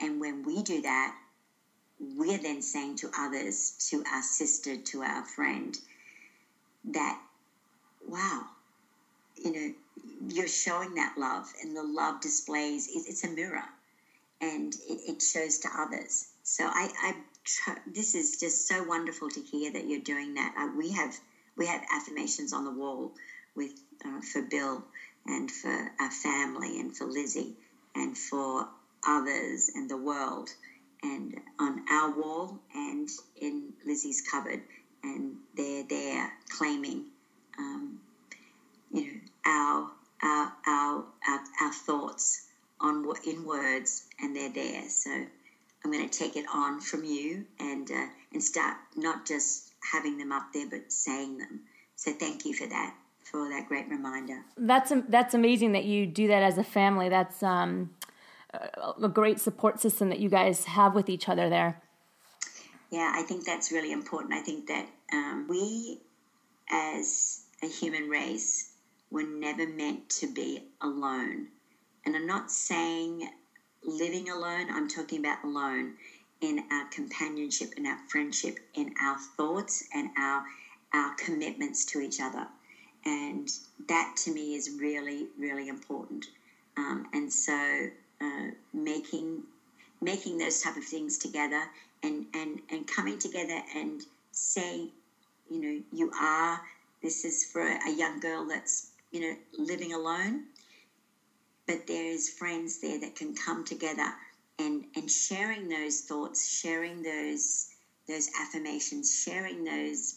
And 0.00 0.20
when 0.20 0.44
we 0.44 0.62
do 0.62 0.82
that, 0.82 1.14
we're 2.00 2.38
then 2.38 2.62
saying 2.62 2.96
to 2.96 3.10
others, 3.16 3.76
to 3.90 4.02
our 4.10 4.22
sister, 4.22 4.76
to 4.76 5.02
our 5.02 5.24
friend, 5.24 5.78
that, 6.86 7.20
wow, 8.08 8.42
you 9.36 9.52
know, 9.52 9.74
you're 10.28 10.48
showing 10.48 10.94
that 10.94 11.14
love, 11.16 11.52
and 11.62 11.76
the 11.76 11.82
love 11.82 12.20
displays, 12.20 12.88
it's 12.94 13.24
a 13.24 13.28
mirror 13.28 13.64
and 14.40 14.74
it, 14.88 15.22
shows 15.22 15.58
to 15.58 15.68
others. 15.78 16.28
So 16.42 16.64
I, 16.64 16.90
I 17.02 17.14
this 17.86 18.14
is 18.14 18.38
just 18.38 18.66
so 18.66 18.82
wonderful 18.84 19.28
to 19.30 19.40
hear 19.40 19.72
that 19.72 19.86
you're 19.88 20.00
doing 20.00 20.34
that. 20.34 20.54
Uh, 20.58 20.76
we 20.76 20.92
have 20.92 21.14
we 21.56 21.66
have 21.66 21.82
affirmations 21.92 22.52
on 22.52 22.64
the 22.64 22.70
wall 22.70 23.12
with 23.56 23.72
uh, 24.04 24.20
for 24.20 24.42
Bill 24.42 24.84
and 25.26 25.50
for 25.50 25.92
our 26.00 26.10
family 26.10 26.80
and 26.80 26.96
for 26.96 27.06
Lizzie 27.06 27.54
and 27.94 28.16
for 28.16 28.68
others 29.06 29.70
and 29.74 29.88
the 29.88 29.96
world 29.96 30.50
and 31.04 31.40
on 31.58 31.84
our 31.90 32.10
wall 32.18 32.58
and 32.74 33.08
in 33.36 33.72
Lizzie's 33.86 34.22
cupboard, 34.22 34.62
and 35.02 35.36
they're 35.54 35.84
there 35.84 36.32
claiming, 36.48 37.04
um, 37.58 38.00
you 38.90 39.02
know, 39.02 39.20
our, 39.44 39.90
our 40.22 40.52
our 40.66 41.04
our 41.28 41.40
our 41.60 41.72
thoughts 41.72 42.46
on 42.80 43.06
in 43.26 43.44
words, 43.44 44.04
and 44.18 44.34
they're 44.34 44.52
there. 44.52 44.88
So 44.88 45.10
I'm 45.10 45.92
going 45.92 46.08
to 46.08 46.18
take 46.18 46.36
it 46.36 46.46
on 46.52 46.80
from 46.80 47.04
you 47.04 47.44
and 47.60 47.90
uh, 47.90 48.06
and 48.32 48.42
start 48.42 48.76
not 48.96 49.26
just 49.26 49.70
having 49.92 50.16
them 50.16 50.32
up 50.32 50.52
there, 50.54 50.68
but 50.68 50.90
saying 50.90 51.38
them. 51.38 51.60
So 51.96 52.12
thank 52.12 52.46
you 52.46 52.54
for 52.54 52.66
that 52.66 52.94
for 53.24 53.48
that 53.48 53.66
great 53.68 53.88
reminder. 53.88 54.44
That's 54.56 54.92
that's 55.08 55.34
amazing 55.34 55.72
that 55.72 55.84
you 55.84 56.06
do 56.06 56.28
that 56.28 56.42
as 56.42 56.58
a 56.58 56.64
family. 56.64 57.08
That's 57.08 57.42
um, 57.42 57.90
a 59.02 59.08
great 59.08 59.40
support 59.40 59.80
system 59.80 60.08
that 60.10 60.20
you 60.20 60.28
guys 60.28 60.64
have 60.64 60.94
with 60.94 61.08
each 61.08 61.28
other 61.28 61.48
there. 61.48 61.82
Yeah, 62.90 63.12
I 63.14 63.22
think 63.22 63.44
that's 63.44 63.72
really 63.72 63.92
important. 63.92 64.34
I 64.34 64.42
think 64.42 64.68
that 64.68 64.86
um, 65.12 65.46
we, 65.48 66.00
as 66.70 67.40
a 67.62 67.66
human 67.66 68.08
race, 68.08 68.72
were 69.10 69.24
never 69.24 69.66
meant 69.66 70.08
to 70.10 70.32
be 70.32 70.62
alone. 70.80 71.48
And 72.04 72.14
I'm 72.14 72.26
not 72.26 72.50
saying 72.50 73.28
living 73.82 74.28
alone, 74.28 74.68
I'm 74.70 74.88
talking 74.88 75.20
about 75.20 75.42
alone 75.44 75.94
in 76.40 76.64
our 76.70 76.86
companionship, 76.90 77.74
in 77.76 77.86
our 77.86 77.98
friendship, 78.08 78.58
in 78.74 78.92
our 79.02 79.18
thoughts, 79.36 79.84
and 79.94 80.10
our, 80.18 80.44
our 80.92 81.14
commitments 81.16 81.84
to 81.86 82.00
each 82.00 82.20
other. 82.20 82.46
And 83.06 83.48
that 83.88 84.16
to 84.24 84.32
me 84.32 84.54
is 84.54 84.70
really, 84.70 85.26
really 85.38 85.68
important. 85.68 86.26
Um, 86.76 87.06
and 87.12 87.32
so 87.32 87.88
uh, 88.20 88.46
making 88.72 89.42
making 90.00 90.38
those 90.38 90.60
type 90.60 90.76
of 90.76 90.84
things 90.84 91.18
together 91.18 91.68
and 92.02 92.26
and 92.34 92.60
and 92.70 92.86
coming 92.86 93.18
together 93.18 93.60
and 93.74 94.02
saying 94.32 94.90
you 95.50 95.60
know 95.60 95.82
you 95.92 96.10
are 96.20 96.60
this 97.02 97.24
is 97.24 97.44
for 97.44 97.62
a 97.62 97.90
young 97.90 98.20
girl 98.20 98.46
that's 98.46 98.88
you 99.12 99.20
know 99.20 99.34
living 99.58 99.92
alone 99.92 100.42
but 101.66 101.86
there's 101.86 102.28
friends 102.28 102.78
there 102.80 102.98
that 103.00 103.14
can 103.14 103.34
come 103.34 103.64
together 103.64 104.12
and 104.58 104.84
and 104.96 105.10
sharing 105.10 105.68
those 105.68 106.00
thoughts 106.00 106.46
sharing 106.60 107.02
those 107.02 107.68
those 108.08 108.28
affirmations 108.40 109.22
sharing 109.24 109.64
those 109.64 110.16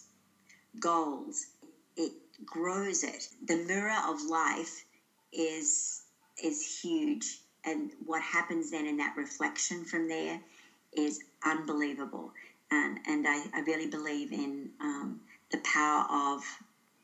goals 0.80 1.47
it 1.95 2.12
grows 2.45 3.04
it 3.04 3.30
the 3.47 3.58
mirror 3.67 3.97
of 4.08 4.21
life 4.23 4.86
is 5.34 6.04
is 6.43 6.80
huge 6.82 7.39
and 7.67 7.91
what 8.06 8.21
happens 8.21 8.71
then 8.71 8.86
in 8.86 8.97
that 8.97 9.15
reflection 9.17 9.84
from 9.84 10.08
there 10.08 10.39
is 10.95 11.19
unbelievable. 11.45 12.32
And, 12.71 13.00
and 13.08 13.26
I, 13.28 13.43
I 13.54 13.60
really 13.62 13.88
believe 13.88 14.32
in 14.32 14.69
um, 14.82 15.21
the 15.52 15.60
power 15.60 16.06
of, 16.10 16.43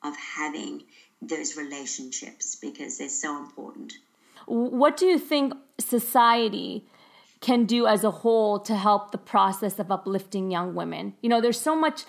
of 0.04 0.16
having 0.18 0.84
those 1.22 1.58
relationships 1.58 2.56
because 2.56 2.98
they're 2.98 3.10
so 3.10 3.38
important. 3.38 3.94
What 4.46 4.98
do 4.98 5.06
you 5.06 5.20
think 5.20 5.54
society 5.80 6.86
can 7.40 7.66
do 7.66 7.88
as 7.88 8.04
a 8.04 8.12
whole 8.12 8.60
to 8.60 8.76
help 8.76 9.12
the 9.12 9.18
process 9.18 9.80
of 9.80 9.92
uplifting 9.92 10.52
young 10.52 10.76
women? 10.76 11.14
You 11.22 11.30
know, 11.30 11.40
there's 11.42 11.60
so 11.60 11.76
much 11.76 12.04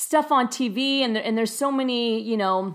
stuff 0.00 0.32
on 0.32 0.48
TV 0.48 1.00
and, 1.00 1.16
and 1.18 1.36
there's 1.36 1.52
so 1.52 1.70
many, 1.70 2.18
you 2.20 2.36
know, 2.36 2.74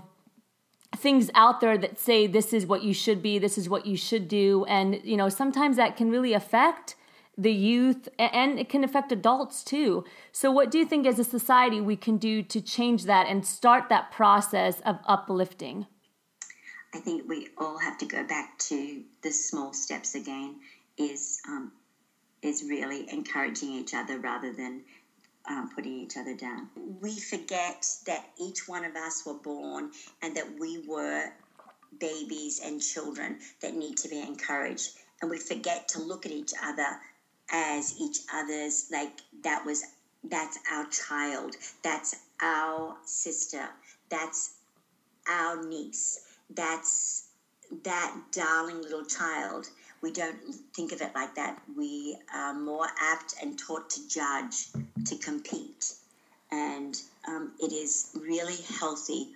things 0.94 1.28
out 1.34 1.60
there 1.60 1.76
that 1.76 1.98
say 1.98 2.28
this 2.28 2.52
is 2.52 2.66
what 2.66 2.84
you 2.84 2.94
should 2.94 3.20
be, 3.20 3.38
this 3.38 3.58
is 3.58 3.68
what 3.68 3.84
you 3.84 3.96
should 3.96 4.28
do. 4.28 4.64
And, 4.66 5.00
you 5.02 5.16
know, 5.16 5.28
sometimes 5.28 5.76
that 5.76 5.96
can 5.96 6.08
really 6.08 6.32
affect 6.32 6.94
the 7.36 7.52
youth 7.52 8.08
and 8.18 8.60
it 8.60 8.68
can 8.68 8.84
affect 8.84 9.10
adults 9.10 9.64
too. 9.64 10.04
So, 10.30 10.52
what 10.52 10.70
do 10.70 10.78
you 10.78 10.86
think 10.86 11.04
as 11.04 11.18
a 11.18 11.24
society 11.24 11.80
we 11.80 11.96
can 11.96 12.16
do 12.16 12.42
to 12.44 12.60
change 12.60 13.04
that 13.04 13.26
and 13.26 13.44
start 13.44 13.88
that 13.88 14.12
process 14.12 14.80
of 14.80 15.00
uplifting? 15.06 15.86
I 16.94 17.00
think 17.00 17.28
we 17.28 17.48
all 17.58 17.78
have 17.78 17.98
to 17.98 18.06
go 18.06 18.24
back 18.24 18.56
to 18.70 19.02
the 19.22 19.32
small 19.32 19.74
steps 19.74 20.14
again. 20.14 20.60
Is 20.96 21.40
um, 21.46 21.72
is 22.40 22.62
really 22.62 23.10
encouraging 23.12 23.72
each 23.72 23.92
other 23.92 24.18
rather 24.18 24.52
than 24.52 24.82
um, 25.48 25.70
putting 25.74 26.00
each 26.00 26.16
other 26.16 26.34
down. 26.34 26.68
We 27.00 27.18
forget 27.18 27.86
that 28.06 28.24
each 28.40 28.66
one 28.66 28.84
of 28.84 28.96
us 28.96 29.24
were 29.24 29.34
born 29.34 29.90
and 30.22 30.36
that 30.36 30.58
we 30.58 30.78
were 30.86 31.30
babies 31.98 32.60
and 32.64 32.80
children 32.80 33.38
that 33.60 33.74
need 33.74 33.96
to 33.98 34.08
be 34.08 34.20
encouraged. 34.20 34.90
And 35.20 35.30
we 35.30 35.38
forget 35.38 35.88
to 35.88 36.00
look 36.00 36.26
at 36.26 36.32
each 36.32 36.52
other 36.62 36.98
as 37.50 37.94
each 38.00 38.18
other's, 38.32 38.86
like 38.90 39.20
that 39.44 39.64
was, 39.64 39.84
that's 40.24 40.58
our 40.72 40.86
child, 40.86 41.54
that's 41.82 42.16
our 42.42 42.96
sister, 43.04 43.68
that's 44.10 44.50
our 45.28 45.64
niece, 45.64 46.20
that's 46.54 47.28
that 47.84 48.14
darling 48.32 48.82
little 48.82 49.04
child 49.04 49.68
we 50.06 50.12
don't 50.12 50.38
think 50.72 50.92
of 50.92 51.00
it 51.00 51.10
like 51.16 51.34
that. 51.34 51.58
We 51.76 52.16
are 52.32 52.54
more 52.54 52.86
apt 53.00 53.34
and 53.42 53.58
taught 53.58 53.90
to 53.90 54.08
judge, 54.08 54.68
to 55.06 55.16
compete. 55.16 55.92
And 56.52 56.96
um, 57.26 57.54
it 57.58 57.72
is 57.72 58.12
really 58.14 58.54
healthy 58.78 59.26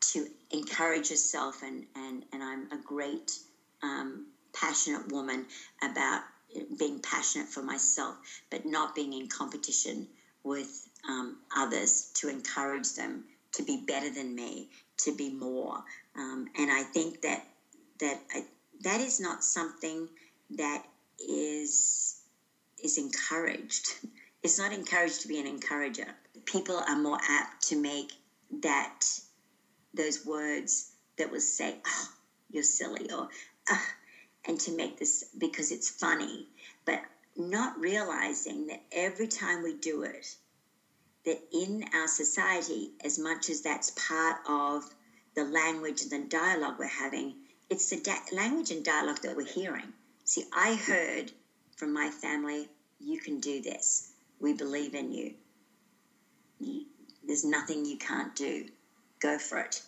to 0.00 0.26
encourage 0.50 1.10
yourself, 1.10 1.62
and, 1.62 1.84
and, 1.94 2.24
and 2.32 2.42
I'm 2.42 2.72
a 2.72 2.82
great, 2.82 3.38
um, 3.84 4.26
passionate 4.52 5.12
woman 5.12 5.46
about 5.80 6.22
being 6.76 6.98
passionate 6.98 7.46
for 7.46 7.62
myself, 7.62 8.16
but 8.50 8.66
not 8.66 8.96
being 8.96 9.12
in 9.12 9.28
competition 9.28 10.08
with 10.42 10.88
um, 11.08 11.36
others 11.56 12.10
to 12.14 12.28
encourage 12.28 12.94
them 12.94 13.22
to 13.52 13.62
be 13.62 13.84
better 13.86 14.10
than 14.10 14.34
me, 14.34 14.70
to 15.04 15.14
be 15.14 15.30
more. 15.30 15.84
Um, 16.16 16.48
and 16.58 16.68
I 16.68 16.82
think 16.82 17.22
that 17.22 17.44
that 18.00 18.18
I, 18.34 18.44
that 18.80 19.00
is 19.00 19.20
not 19.20 19.44
something 19.44 20.08
that 20.50 20.82
is 21.18 22.16
is 22.82 22.98
encouraged. 22.98 23.86
It's 24.42 24.56
not 24.56 24.72
encouraged 24.72 25.20
to 25.20 25.28
be 25.28 25.38
an 25.38 25.46
encourager. 25.46 26.06
People 26.46 26.82
are 26.88 26.96
more 26.96 27.18
apt 27.28 27.68
to 27.68 27.76
make 27.76 28.10
that 28.62 29.04
those 29.92 30.24
words 30.24 30.92
that 31.18 31.30
will 31.30 31.40
say, 31.42 31.76
"Oh, 31.86 32.08
you're 32.50 32.62
silly," 32.62 33.12
or 33.12 33.28
oh, 33.68 33.86
and 34.46 34.58
to 34.60 34.72
make 34.72 34.98
this 34.98 35.24
because 35.36 35.70
it's 35.70 35.90
funny, 35.90 36.48
but 36.86 37.02
not 37.36 37.78
realizing 37.78 38.68
that 38.68 38.80
every 38.92 39.28
time 39.28 39.62
we 39.62 39.74
do 39.74 40.04
it, 40.04 40.26
that 41.26 41.42
in 41.52 41.84
our 41.92 42.08
society, 42.08 42.92
as 43.04 43.18
much 43.18 43.50
as 43.50 43.60
that's 43.60 43.90
part 43.90 44.38
of 44.48 44.84
the 45.34 45.44
language 45.44 46.00
and 46.00 46.10
the 46.10 46.28
dialogue 46.28 46.76
we're 46.78 46.86
having, 46.86 47.34
it's 47.70 47.88
the 47.88 47.96
da- 47.96 48.36
language 48.36 48.72
and 48.72 48.84
dialogue 48.84 49.22
that 49.22 49.36
we're 49.36 49.46
hearing. 49.46 49.92
See, 50.24 50.44
I 50.52 50.74
heard 50.74 51.30
from 51.76 51.94
my 51.94 52.10
family, 52.10 52.68
you 52.98 53.18
can 53.20 53.38
do 53.38 53.62
this. 53.62 54.10
We 54.40 54.52
believe 54.52 54.94
in 54.94 55.12
you. 55.12 55.34
There's 57.24 57.44
nothing 57.44 57.86
you 57.86 57.96
can't 57.96 58.34
do. 58.34 58.66
Go 59.20 59.38
for 59.38 59.58
it. 59.58 59.82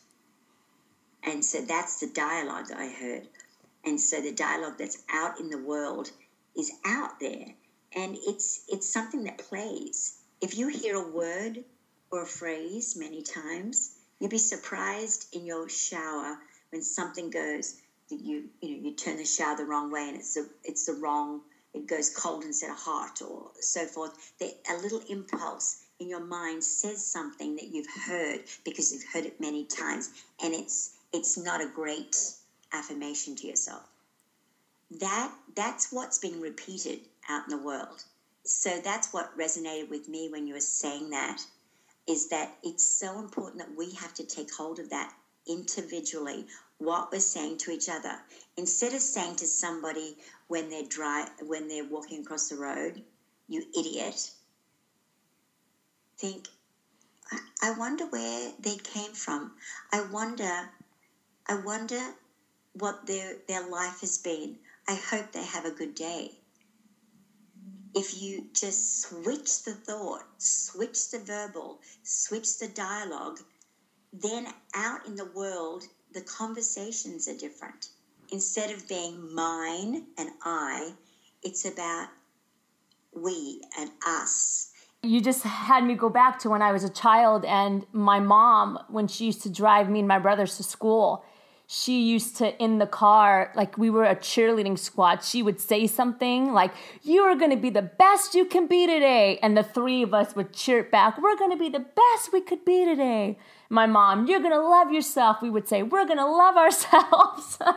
And 1.24 1.44
so 1.44 1.60
that's 1.60 2.00
the 2.00 2.06
dialogue 2.06 2.70
I 2.74 2.88
heard. 2.88 3.28
And 3.84 4.00
so 4.00 4.20
the 4.20 4.32
dialogue 4.32 4.78
that's 4.78 5.02
out 5.12 5.40
in 5.40 5.50
the 5.50 5.58
world 5.58 6.10
is 6.56 6.70
out 6.84 7.18
there. 7.20 7.46
And 7.94 8.16
it's 8.26 8.64
it's 8.68 8.88
something 8.88 9.24
that 9.24 9.38
plays. 9.38 10.18
If 10.40 10.56
you 10.56 10.68
hear 10.68 10.96
a 10.96 11.10
word 11.10 11.64
or 12.10 12.22
a 12.22 12.26
phrase 12.26 12.96
many 12.96 13.22
times, 13.22 13.96
you'd 14.18 14.30
be 14.30 14.38
surprised 14.38 15.34
in 15.34 15.44
your 15.46 15.68
shower 15.68 16.38
when 16.72 16.82
something 16.82 17.30
goes 17.30 17.76
you 18.10 18.50
you 18.60 18.76
know 18.76 18.82
you 18.82 18.92
turn 18.92 19.16
the 19.16 19.24
shower 19.24 19.56
the 19.56 19.64
wrong 19.64 19.90
way 19.90 20.08
and 20.08 20.16
it's 20.18 20.34
the 20.34 20.48
it's 20.64 20.86
the 20.86 20.94
wrong 20.94 21.42
it 21.74 21.86
goes 21.86 22.10
cold 22.10 22.44
instead 22.44 22.70
of 22.70 22.76
hot 22.76 23.22
or 23.22 23.50
so 23.60 23.86
forth. 23.86 24.12
That 24.40 24.52
a 24.70 24.76
little 24.76 25.00
impulse 25.08 25.78
in 26.00 26.08
your 26.08 26.20
mind 26.20 26.64
says 26.64 27.02
something 27.04 27.56
that 27.56 27.68
you've 27.68 27.86
heard 28.06 28.42
because 28.64 28.92
you've 28.92 29.04
heard 29.12 29.26
it 29.26 29.40
many 29.40 29.64
times 29.64 30.10
and 30.42 30.54
it's 30.54 30.90
it's 31.12 31.38
not 31.38 31.62
a 31.62 31.66
great 31.66 32.16
affirmation 32.72 33.36
to 33.36 33.46
yourself. 33.46 33.84
That 34.90 35.32
that's 35.56 35.88
what's 35.90 36.18
being 36.18 36.40
repeated 36.40 37.00
out 37.28 37.44
in 37.46 37.50
the 37.56 37.64
world. 37.64 38.04
So 38.44 38.80
that's 38.80 39.12
what 39.12 39.36
resonated 39.38 39.88
with 39.88 40.08
me 40.08 40.28
when 40.28 40.46
you 40.46 40.54
were 40.54 40.60
saying 40.60 41.10
that 41.10 41.46
is 42.08 42.28
that 42.28 42.50
it's 42.62 42.84
so 42.84 43.18
important 43.20 43.60
that 43.60 43.76
we 43.76 43.92
have 43.92 44.12
to 44.14 44.24
take 44.24 44.52
hold 44.52 44.78
of 44.80 44.90
that 44.90 45.10
individually 45.46 46.46
what 46.78 47.12
we're 47.12 47.20
saying 47.20 47.58
to 47.58 47.70
each 47.70 47.88
other. 47.88 48.14
Instead 48.56 48.94
of 48.94 49.00
saying 49.00 49.36
to 49.36 49.46
somebody 49.46 50.16
when 50.48 50.68
they're 50.68 50.84
dry 50.84 51.26
when 51.46 51.68
they're 51.68 51.84
walking 51.84 52.20
across 52.20 52.48
the 52.48 52.56
road 52.56 53.02
you 53.48 53.64
idiot 53.78 54.30
think 56.18 56.46
i 57.62 57.70
wonder 57.72 58.06
where 58.06 58.52
they 58.60 58.76
came 58.76 59.12
from. 59.12 59.52
I 59.92 60.02
wonder 60.12 60.70
i 61.46 61.54
wonder 61.54 62.02
what 62.74 63.06
their 63.06 63.36
their 63.48 63.68
life 63.68 64.00
has 64.00 64.18
been. 64.18 64.58
I 64.88 64.94
hope 64.94 65.32
they 65.32 65.44
have 65.44 65.64
a 65.64 65.70
good 65.70 65.94
day. 65.94 66.32
If 67.94 68.22
you 68.22 68.48
just 68.54 69.02
switch 69.02 69.64
the 69.64 69.74
thought, 69.74 70.24
switch 70.38 71.10
the 71.10 71.18
verbal, 71.18 71.80
switch 72.02 72.58
the 72.58 72.68
dialogue, 72.68 73.38
then 74.12 74.46
out 74.74 75.06
in 75.06 75.16
the 75.16 75.30
world, 75.34 75.84
the 76.12 76.20
conversations 76.20 77.28
are 77.28 77.36
different. 77.36 77.88
Instead 78.30 78.70
of 78.70 78.88
being 78.88 79.34
mine 79.34 80.04
and 80.18 80.30
I, 80.44 80.92
it's 81.42 81.64
about 81.64 82.08
we 83.14 83.62
and 83.78 83.90
us. 84.06 84.72
You 85.02 85.20
just 85.20 85.42
had 85.42 85.84
me 85.84 85.94
go 85.94 86.08
back 86.08 86.38
to 86.40 86.50
when 86.50 86.62
I 86.62 86.72
was 86.72 86.84
a 86.84 86.88
child 86.88 87.44
and 87.44 87.84
my 87.92 88.20
mom, 88.20 88.78
when 88.88 89.08
she 89.08 89.26
used 89.26 89.42
to 89.42 89.50
drive 89.50 89.88
me 89.88 89.98
and 89.98 90.08
my 90.08 90.18
brothers 90.18 90.56
to 90.58 90.62
school, 90.62 91.24
she 91.66 92.02
used 92.02 92.36
to 92.36 92.54
in 92.62 92.78
the 92.78 92.86
car 92.86 93.50
like 93.54 93.78
we 93.78 93.88
were 93.88 94.04
a 94.04 94.14
cheerleading 94.14 94.78
squad 94.78 95.24
she 95.24 95.42
would 95.42 95.58
say 95.58 95.86
something 95.86 96.52
like 96.52 96.70
you 97.02 97.22
are 97.22 97.34
going 97.34 97.50
to 97.50 97.56
be 97.56 97.70
the 97.70 97.80
best 97.80 98.34
you 98.34 98.44
can 98.44 98.66
be 98.66 98.86
today 98.86 99.38
and 99.42 99.56
the 99.56 99.62
three 99.62 100.02
of 100.02 100.12
us 100.12 100.36
would 100.36 100.52
cheer 100.52 100.82
back 100.82 101.20
we're 101.22 101.36
going 101.36 101.50
to 101.50 101.56
be 101.56 101.70
the 101.70 101.78
best 101.78 102.30
we 102.30 102.42
could 102.42 102.62
be 102.66 102.84
today 102.84 103.38
my 103.72 103.86
mom 103.86 104.26
you're 104.26 104.40
going 104.40 104.52
to 104.52 104.60
love 104.60 104.92
yourself 104.92 105.40
we 105.40 105.48
would 105.48 105.66
say 105.66 105.82
we're 105.82 106.04
going 106.04 106.18
to 106.18 106.26
love 106.26 106.56
ourselves. 106.56 107.58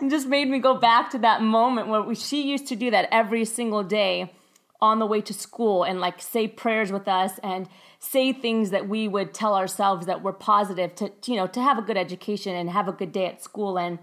And 0.00 0.10
just 0.10 0.26
made 0.26 0.48
me 0.48 0.58
go 0.58 0.74
back 0.74 1.10
to 1.10 1.18
that 1.18 1.42
moment 1.42 1.88
where 1.88 2.02
we, 2.02 2.14
she 2.14 2.50
used 2.50 2.66
to 2.68 2.76
do 2.76 2.90
that 2.90 3.08
every 3.12 3.44
single 3.44 3.82
day 3.82 4.32
on 4.80 4.98
the 4.98 5.06
way 5.06 5.20
to 5.20 5.34
school 5.34 5.84
and 5.84 6.00
like 6.00 6.20
say 6.20 6.48
prayers 6.48 6.90
with 6.90 7.06
us 7.08 7.38
and 7.42 7.68
say 7.98 8.32
things 8.32 8.70
that 8.70 8.88
we 8.88 9.08
would 9.08 9.34
tell 9.34 9.54
ourselves 9.54 10.06
that 10.06 10.22
were 10.22 10.32
positive 10.32 10.94
to 10.94 11.12
you 11.26 11.36
know 11.36 11.46
to 11.46 11.60
have 11.60 11.78
a 11.78 11.82
good 11.82 11.96
education 11.96 12.54
and 12.54 12.70
have 12.70 12.88
a 12.88 12.92
good 12.92 13.12
day 13.12 13.26
at 13.26 13.42
school 13.42 13.78
and 13.78 13.98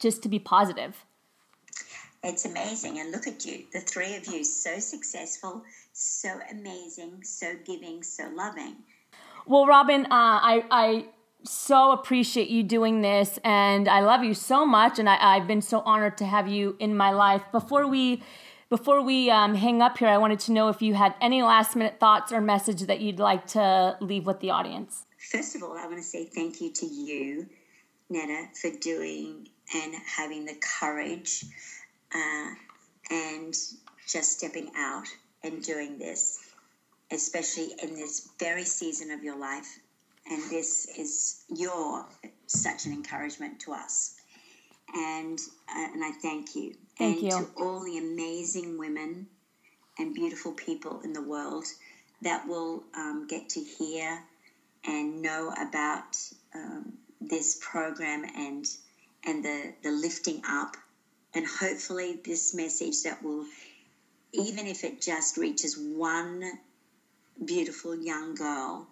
just 0.00 0.22
to 0.22 0.28
be 0.28 0.38
positive. 0.38 1.04
It's 2.22 2.44
amazing 2.44 2.98
and 2.98 3.12
look 3.12 3.26
at 3.26 3.44
you 3.46 3.64
the 3.72 3.80
three 3.80 4.16
of 4.16 4.26
you 4.26 4.42
so 4.42 4.78
successful 4.80 5.62
so 5.92 6.30
amazing 6.50 7.22
so 7.22 7.54
giving 7.64 8.02
so 8.02 8.28
loving 8.34 8.76
well 9.46 9.66
robin 9.66 10.04
uh, 10.06 10.08
i 10.10 10.64
i 10.70 11.06
so 11.44 11.92
appreciate 11.92 12.48
you 12.48 12.62
doing 12.62 13.02
this 13.02 13.38
and 13.44 13.88
i 13.88 14.00
love 14.00 14.24
you 14.24 14.34
so 14.34 14.66
much 14.66 14.98
and 14.98 15.08
I, 15.08 15.36
i've 15.36 15.46
been 15.46 15.62
so 15.62 15.80
honored 15.80 16.18
to 16.18 16.24
have 16.24 16.48
you 16.48 16.76
in 16.78 16.96
my 16.96 17.12
life 17.12 17.42
before 17.52 17.86
we 17.86 18.22
before 18.68 19.00
we 19.00 19.30
um, 19.30 19.54
hang 19.54 19.80
up 19.80 19.98
here, 19.98 20.08
I 20.08 20.18
wanted 20.18 20.40
to 20.40 20.52
know 20.52 20.68
if 20.68 20.82
you 20.82 20.94
had 20.94 21.14
any 21.20 21.42
last 21.42 21.76
minute 21.76 22.00
thoughts 22.00 22.32
or 22.32 22.40
message 22.40 22.80
that 22.82 23.00
you'd 23.00 23.20
like 23.20 23.46
to 23.48 23.96
leave 24.00 24.26
with 24.26 24.40
the 24.40 24.50
audience. 24.50 25.04
First 25.18 25.54
of 25.54 25.62
all, 25.62 25.76
I 25.76 25.86
want 25.86 25.98
to 25.98 26.02
say 26.02 26.24
thank 26.24 26.60
you 26.60 26.72
to 26.72 26.86
you, 26.86 27.46
Netta, 28.10 28.48
for 28.60 28.70
doing 28.70 29.48
and 29.74 29.94
having 30.04 30.46
the 30.46 30.56
courage 30.80 31.44
uh, 32.12 32.50
and 33.10 33.54
just 34.08 34.38
stepping 34.38 34.70
out 34.76 35.06
and 35.44 35.62
doing 35.62 35.98
this, 35.98 36.38
especially 37.10 37.74
in 37.82 37.94
this 37.94 38.28
very 38.38 38.64
season 38.64 39.10
of 39.10 39.22
your 39.22 39.38
life. 39.38 39.78
And 40.28 40.42
this 40.50 40.86
is 40.98 41.44
your 41.54 42.04
such 42.46 42.86
an 42.86 42.92
encouragement 42.92 43.60
to 43.60 43.72
us. 43.72 44.16
And 44.94 45.38
uh, 45.68 45.88
and 45.92 46.04
I 46.04 46.12
thank 46.22 46.54
you. 46.54 46.74
Thank 46.98 47.22
and 47.22 47.24
you. 47.24 47.30
to 47.30 47.48
all 47.56 47.84
the 47.84 47.98
amazing 47.98 48.78
women 48.78 49.26
and 49.98 50.14
beautiful 50.14 50.52
people 50.52 51.00
in 51.04 51.12
the 51.12 51.22
world 51.22 51.64
that 52.22 52.46
will 52.46 52.82
um, 52.94 53.26
get 53.28 53.48
to 53.50 53.60
hear 53.60 54.22
and 54.84 55.22
know 55.22 55.52
about 55.52 56.16
um, 56.54 56.92
this 57.20 57.58
program 57.60 58.24
and 58.36 58.66
and 59.24 59.44
the, 59.44 59.72
the 59.82 59.90
lifting 59.90 60.40
up 60.48 60.76
and 61.34 61.44
hopefully 61.46 62.20
this 62.24 62.54
message 62.54 63.02
that 63.02 63.22
will 63.22 63.44
even 64.32 64.66
if 64.66 64.84
it 64.84 65.00
just 65.00 65.36
reaches 65.36 65.76
one 65.76 66.44
beautiful 67.44 67.94
young 67.94 68.34
girl 68.34 68.88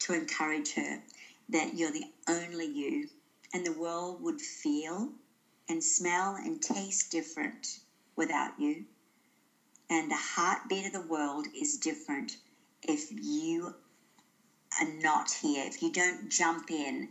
to 0.00 0.14
encourage 0.14 0.74
her 0.74 1.02
that 1.48 1.74
you're 1.74 1.92
the 1.92 2.04
only 2.28 2.66
you 2.66 3.08
and 3.52 3.64
the 3.64 3.72
world 3.72 4.22
would 4.22 4.40
feel 4.40 5.10
and 5.68 5.82
smell 5.82 6.36
and 6.36 6.62
taste 6.62 7.10
different 7.10 7.80
without 8.16 8.58
you. 8.58 8.84
And 9.90 10.10
the 10.10 10.16
heartbeat 10.16 10.86
of 10.86 10.92
the 10.92 11.00
world 11.00 11.46
is 11.54 11.78
different 11.78 12.36
if 12.82 13.10
you 13.10 13.74
are 14.80 14.88
not 15.02 15.30
here, 15.30 15.64
if 15.66 15.82
you 15.82 15.90
don't 15.90 16.28
jump 16.28 16.70
in 16.70 17.08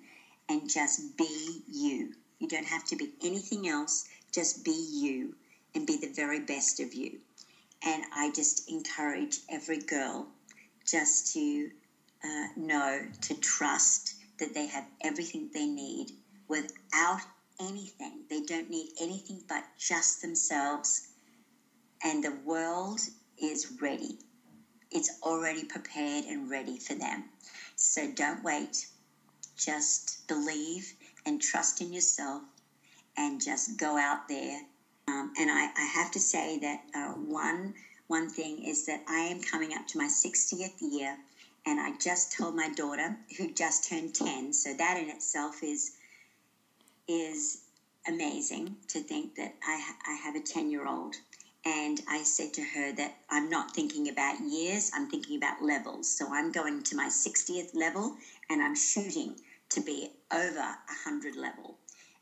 and 0.47 0.69
just 0.69 1.17
be 1.17 1.61
you. 1.67 2.13
You 2.39 2.47
don't 2.47 2.67
have 2.67 2.85
to 2.85 2.95
be 2.95 3.11
anything 3.23 3.67
else, 3.67 4.07
just 4.31 4.63
be 4.63 4.87
you 4.91 5.35
and 5.73 5.87
be 5.87 5.97
the 5.97 6.13
very 6.13 6.39
best 6.39 6.79
of 6.79 6.93
you. 6.93 7.19
And 7.83 8.03
I 8.13 8.31
just 8.31 8.69
encourage 8.69 9.39
every 9.49 9.79
girl 9.79 10.27
just 10.87 11.33
to 11.33 11.69
uh, 12.23 12.47
know, 12.55 12.99
to 13.21 13.33
trust 13.35 14.15
that 14.39 14.53
they 14.53 14.67
have 14.67 14.85
everything 15.01 15.49
they 15.53 15.65
need 15.65 16.07
without 16.47 17.21
anything. 17.59 18.23
They 18.29 18.41
don't 18.41 18.69
need 18.69 18.89
anything 19.01 19.41
but 19.47 19.63
just 19.77 20.21
themselves. 20.21 21.07
And 22.03 22.23
the 22.23 22.35
world 22.45 22.99
is 23.41 23.73
ready. 23.81 24.17
It's 24.91 25.19
already 25.23 25.63
prepared 25.65 26.25
and 26.25 26.49
ready 26.49 26.77
for 26.79 26.95
them. 26.95 27.25
So 27.75 28.09
don't 28.11 28.43
wait. 28.43 28.87
just 29.57 30.27
believe 30.27 30.93
and 31.25 31.41
trust 31.41 31.81
in 31.81 31.91
yourself 31.91 32.43
and 33.17 33.41
just 33.41 33.77
go 33.77 33.97
out 33.97 34.27
there. 34.27 34.61
Um, 35.07 35.33
and 35.39 35.49
I, 35.49 35.65
I, 35.75 35.85
have 35.95 36.11
to 36.11 36.19
say 36.19 36.59
that 36.59 36.81
uh, 36.93 37.13
one 37.13 37.73
one 38.07 38.29
thing 38.29 38.63
is 38.63 38.85
that 38.85 39.01
I 39.07 39.19
am 39.19 39.41
coming 39.41 39.73
up 39.73 39.87
to 39.87 39.97
my 39.97 40.07
60th 40.07 40.75
year, 40.81 41.17
and 41.65 41.79
I 41.79 41.91
just 42.01 42.31
told 42.31 42.55
my 42.55 42.69
daughter, 42.69 43.17
who 43.37 43.51
just 43.53 43.89
turned 43.89 44.13
10, 44.15 44.53
so 44.53 44.73
that 44.73 44.97
in 44.97 45.09
itself 45.09 45.61
is 45.61 45.91
is 47.07 47.59
amazing 48.07 48.75
to 48.87 49.01
think 49.01 49.35
that 49.35 49.53
I, 49.63 49.93
I 50.05 50.13
have 50.23 50.35
a 50.35 50.41
10 50.41 50.69
year 50.69 50.87
old. 50.87 51.15
And 51.65 51.99
I 52.07 52.23
said 52.23 52.53
to 52.53 52.61
her 52.61 52.93
that 52.93 53.15
I'm 53.29 53.49
not 53.49 53.73
thinking 53.73 54.07
about 54.07 54.39
years, 54.39 54.89
I'm 54.93 55.07
thinking 55.07 55.35
about 55.35 55.61
levels. 55.61 56.07
So 56.07 56.27
I'm 56.31 56.51
going 56.51 56.81
to 56.83 56.95
my 56.95 57.07
60th 57.07 57.73
level 57.73 58.13
and 58.49 58.61
I'm 58.61 58.75
shooting 58.75 59.35
to 59.69 59.81
be 59.81 60.07
over 60.31 60.59
100 60.59 61.35
level. 61.35 61.77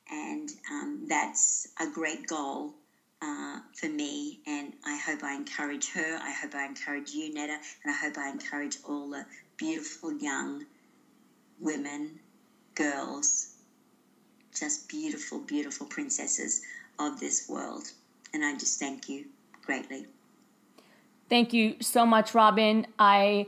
And 0.09 0.49
um, 0.71 1.05
that's 1.07 1.67
a 1.79 1.87
great 1.87 2.25
goal 2.25 2.73
uh, 3.25 3.59
for 3.73 3.87
me. 3.87 4.39
And 4.45 4.73
I 4.85 4.97
hope 4.97 5.23
I 5.23 5.35
encourage 5.35 5.91
her. 5.91 6.19
I 6.21 6.31
hope 6.31 6.55
I 6.55 6.65
encourage 6.65 7.11
you, 7.11 7.33
Netta. 7.33 7.57
And 7.83 7.93
I 7.93 7.97
hope 7.97 8.17
I 8.17 8.29
encourage 8.29 8.77
all 8.87 9.09
the 9.09 9.25
beautiful 9.57 10.13
young 10.13 10.65
women, 11.59 12.19
girls, 12.75 13.53
just 14.53 14.87
beautiful, 14.89 15.39
beautiful 15.39 15.87
princesses 15.87 16.61
of 16.99 17.19
this 17.19 17.49
world. 17.49 17.91
And 18.33 18.43
I 18.43 18.53
just 18.53 18.79
thank 18.79 19.09
you 19.09 19.25
greatly. 19.65 20.07
Thank 21.29 21.53
you 21.53 21.77
so 21.81 22.05
much, 22.05 22.35
Robin. 22.35 22.85
I 22.99 23.47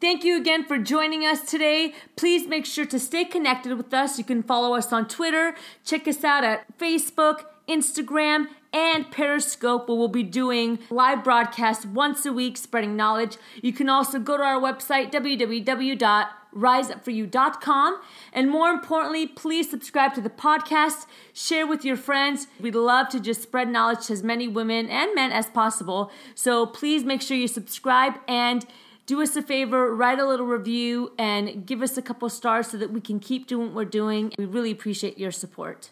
Thank 0.00 0.24
you 0.24 0.38
again 0.38 0.64
for 0.64 0.78
joining 0.78 1.24
us 1.24 1.42
today. 1.42 1.94
Please 2.16 2.46
make 2.46 2.64
sure 2.64 2.86
to 2.86 2.98
stay 2.98 3.24
connected 3.24 3.76
with 3.76 3.92
us. 3.92 4.18
You 4.18 4.24
can 4.24 4.42
follow 4.42 4.74
us 4.74 4.92
on 4.92 5.08
Twitter, 5.08 5.54
check 5.84 6.08
us 6.08 6.24
out 6.24 6.44
at 6.44 6.78
Facebook, 6.78 7.44
Instagram, 7.68 8.48
and 8.72 9.10
Periscope, 9.10 9.88
where 9.88 9.96
we'll 9.96 10.08
be 10.08 10.22
doing 10.22 10.78
live 10.90 11.24
broadcasts 11.24 11.86
once 11.86 12.26
a 12.26 12.32
week, 12.32 12.56
spreading 12.56 12.94
knowledge. 12.94 13.38
You 13.62 13.72
can 13.72 13.88
also 13.88 14.18
go 14.18 14.36
to 14.36 14.42
our 14.42 14.60
website, 14.60 15.10
www 15.10 16.28
riseupforyou.com. 16.56 18.00
And 18.32 18.50
more 18.50 18.70
importantly, 18.70 19.26
please 19.26 19.70
subscribe 19.70 20.14
to 20.14 20.20
the 20.20 20.30
podcast, 20.30 21.06
share 21.32 21.66
with 21.66 21.84
your 21.84 21.96
friends. 21.96 22.48
We'd 22.60 22.74
love 22.74 23.08
to 23.10 23.20
just 23.20 23.42
spread 23.42 23.68
knowledge 23.68 24.06
to 24.06 24.14
as 24.14 24.22
many 24.22 24.48
women 24.48 24.88
and 24.88 25.14
men 25.14 25.32
as 25.32 25.48
possible. 25.48 26.10
So 26.34 26.66
please 26.66 27.04
make 27.04 27.22
sure 27.22 27.36
you 27.36 27.48
subscribe 27.48 28.14
and 28.26 28.66
do 29.04 29.22
us 29.22 29.36
a 29.36 29.42
favor, 29.42 29.94
write 29.94 30.18
a 30.18 30.26
little 30.26 30.46
review 30.46 31.12
and 31.18 31.64
give 31.64 31.80
us 31.82 31.96
a 31.96 32.02
couple 32.02 32.28
stars 32.28 32.68
so 32.68 32.76
that 32.78 32.90
we 32.90 33.00
can 33.00 33.20
keep 33.20 33.46
doing 33.46 33.68
what 33.68 33.74
we're 33.74 33.84
doing. 33.84 34.32
We 34.36 34.46
really 34.46 34.72
appreciate 34.72 35.18
your 35.18 35.30
support. 35.30 35.90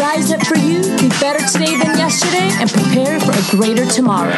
Rise 0.00 0.32
up 0.32 0.46
for 0.46 0.56
you, 0.56 0.80
be 0.96 1.10
better 1.20 1.46
today 1.46 1.76
than 1.76 1.98
yesterday, 1.98 2.48
and 2.58 2.70
prepare 2.70 3.20
for 3.20 3.32
a 3.32 3.56
greater 3.60 3.84
tomorrow. 3.84 4.32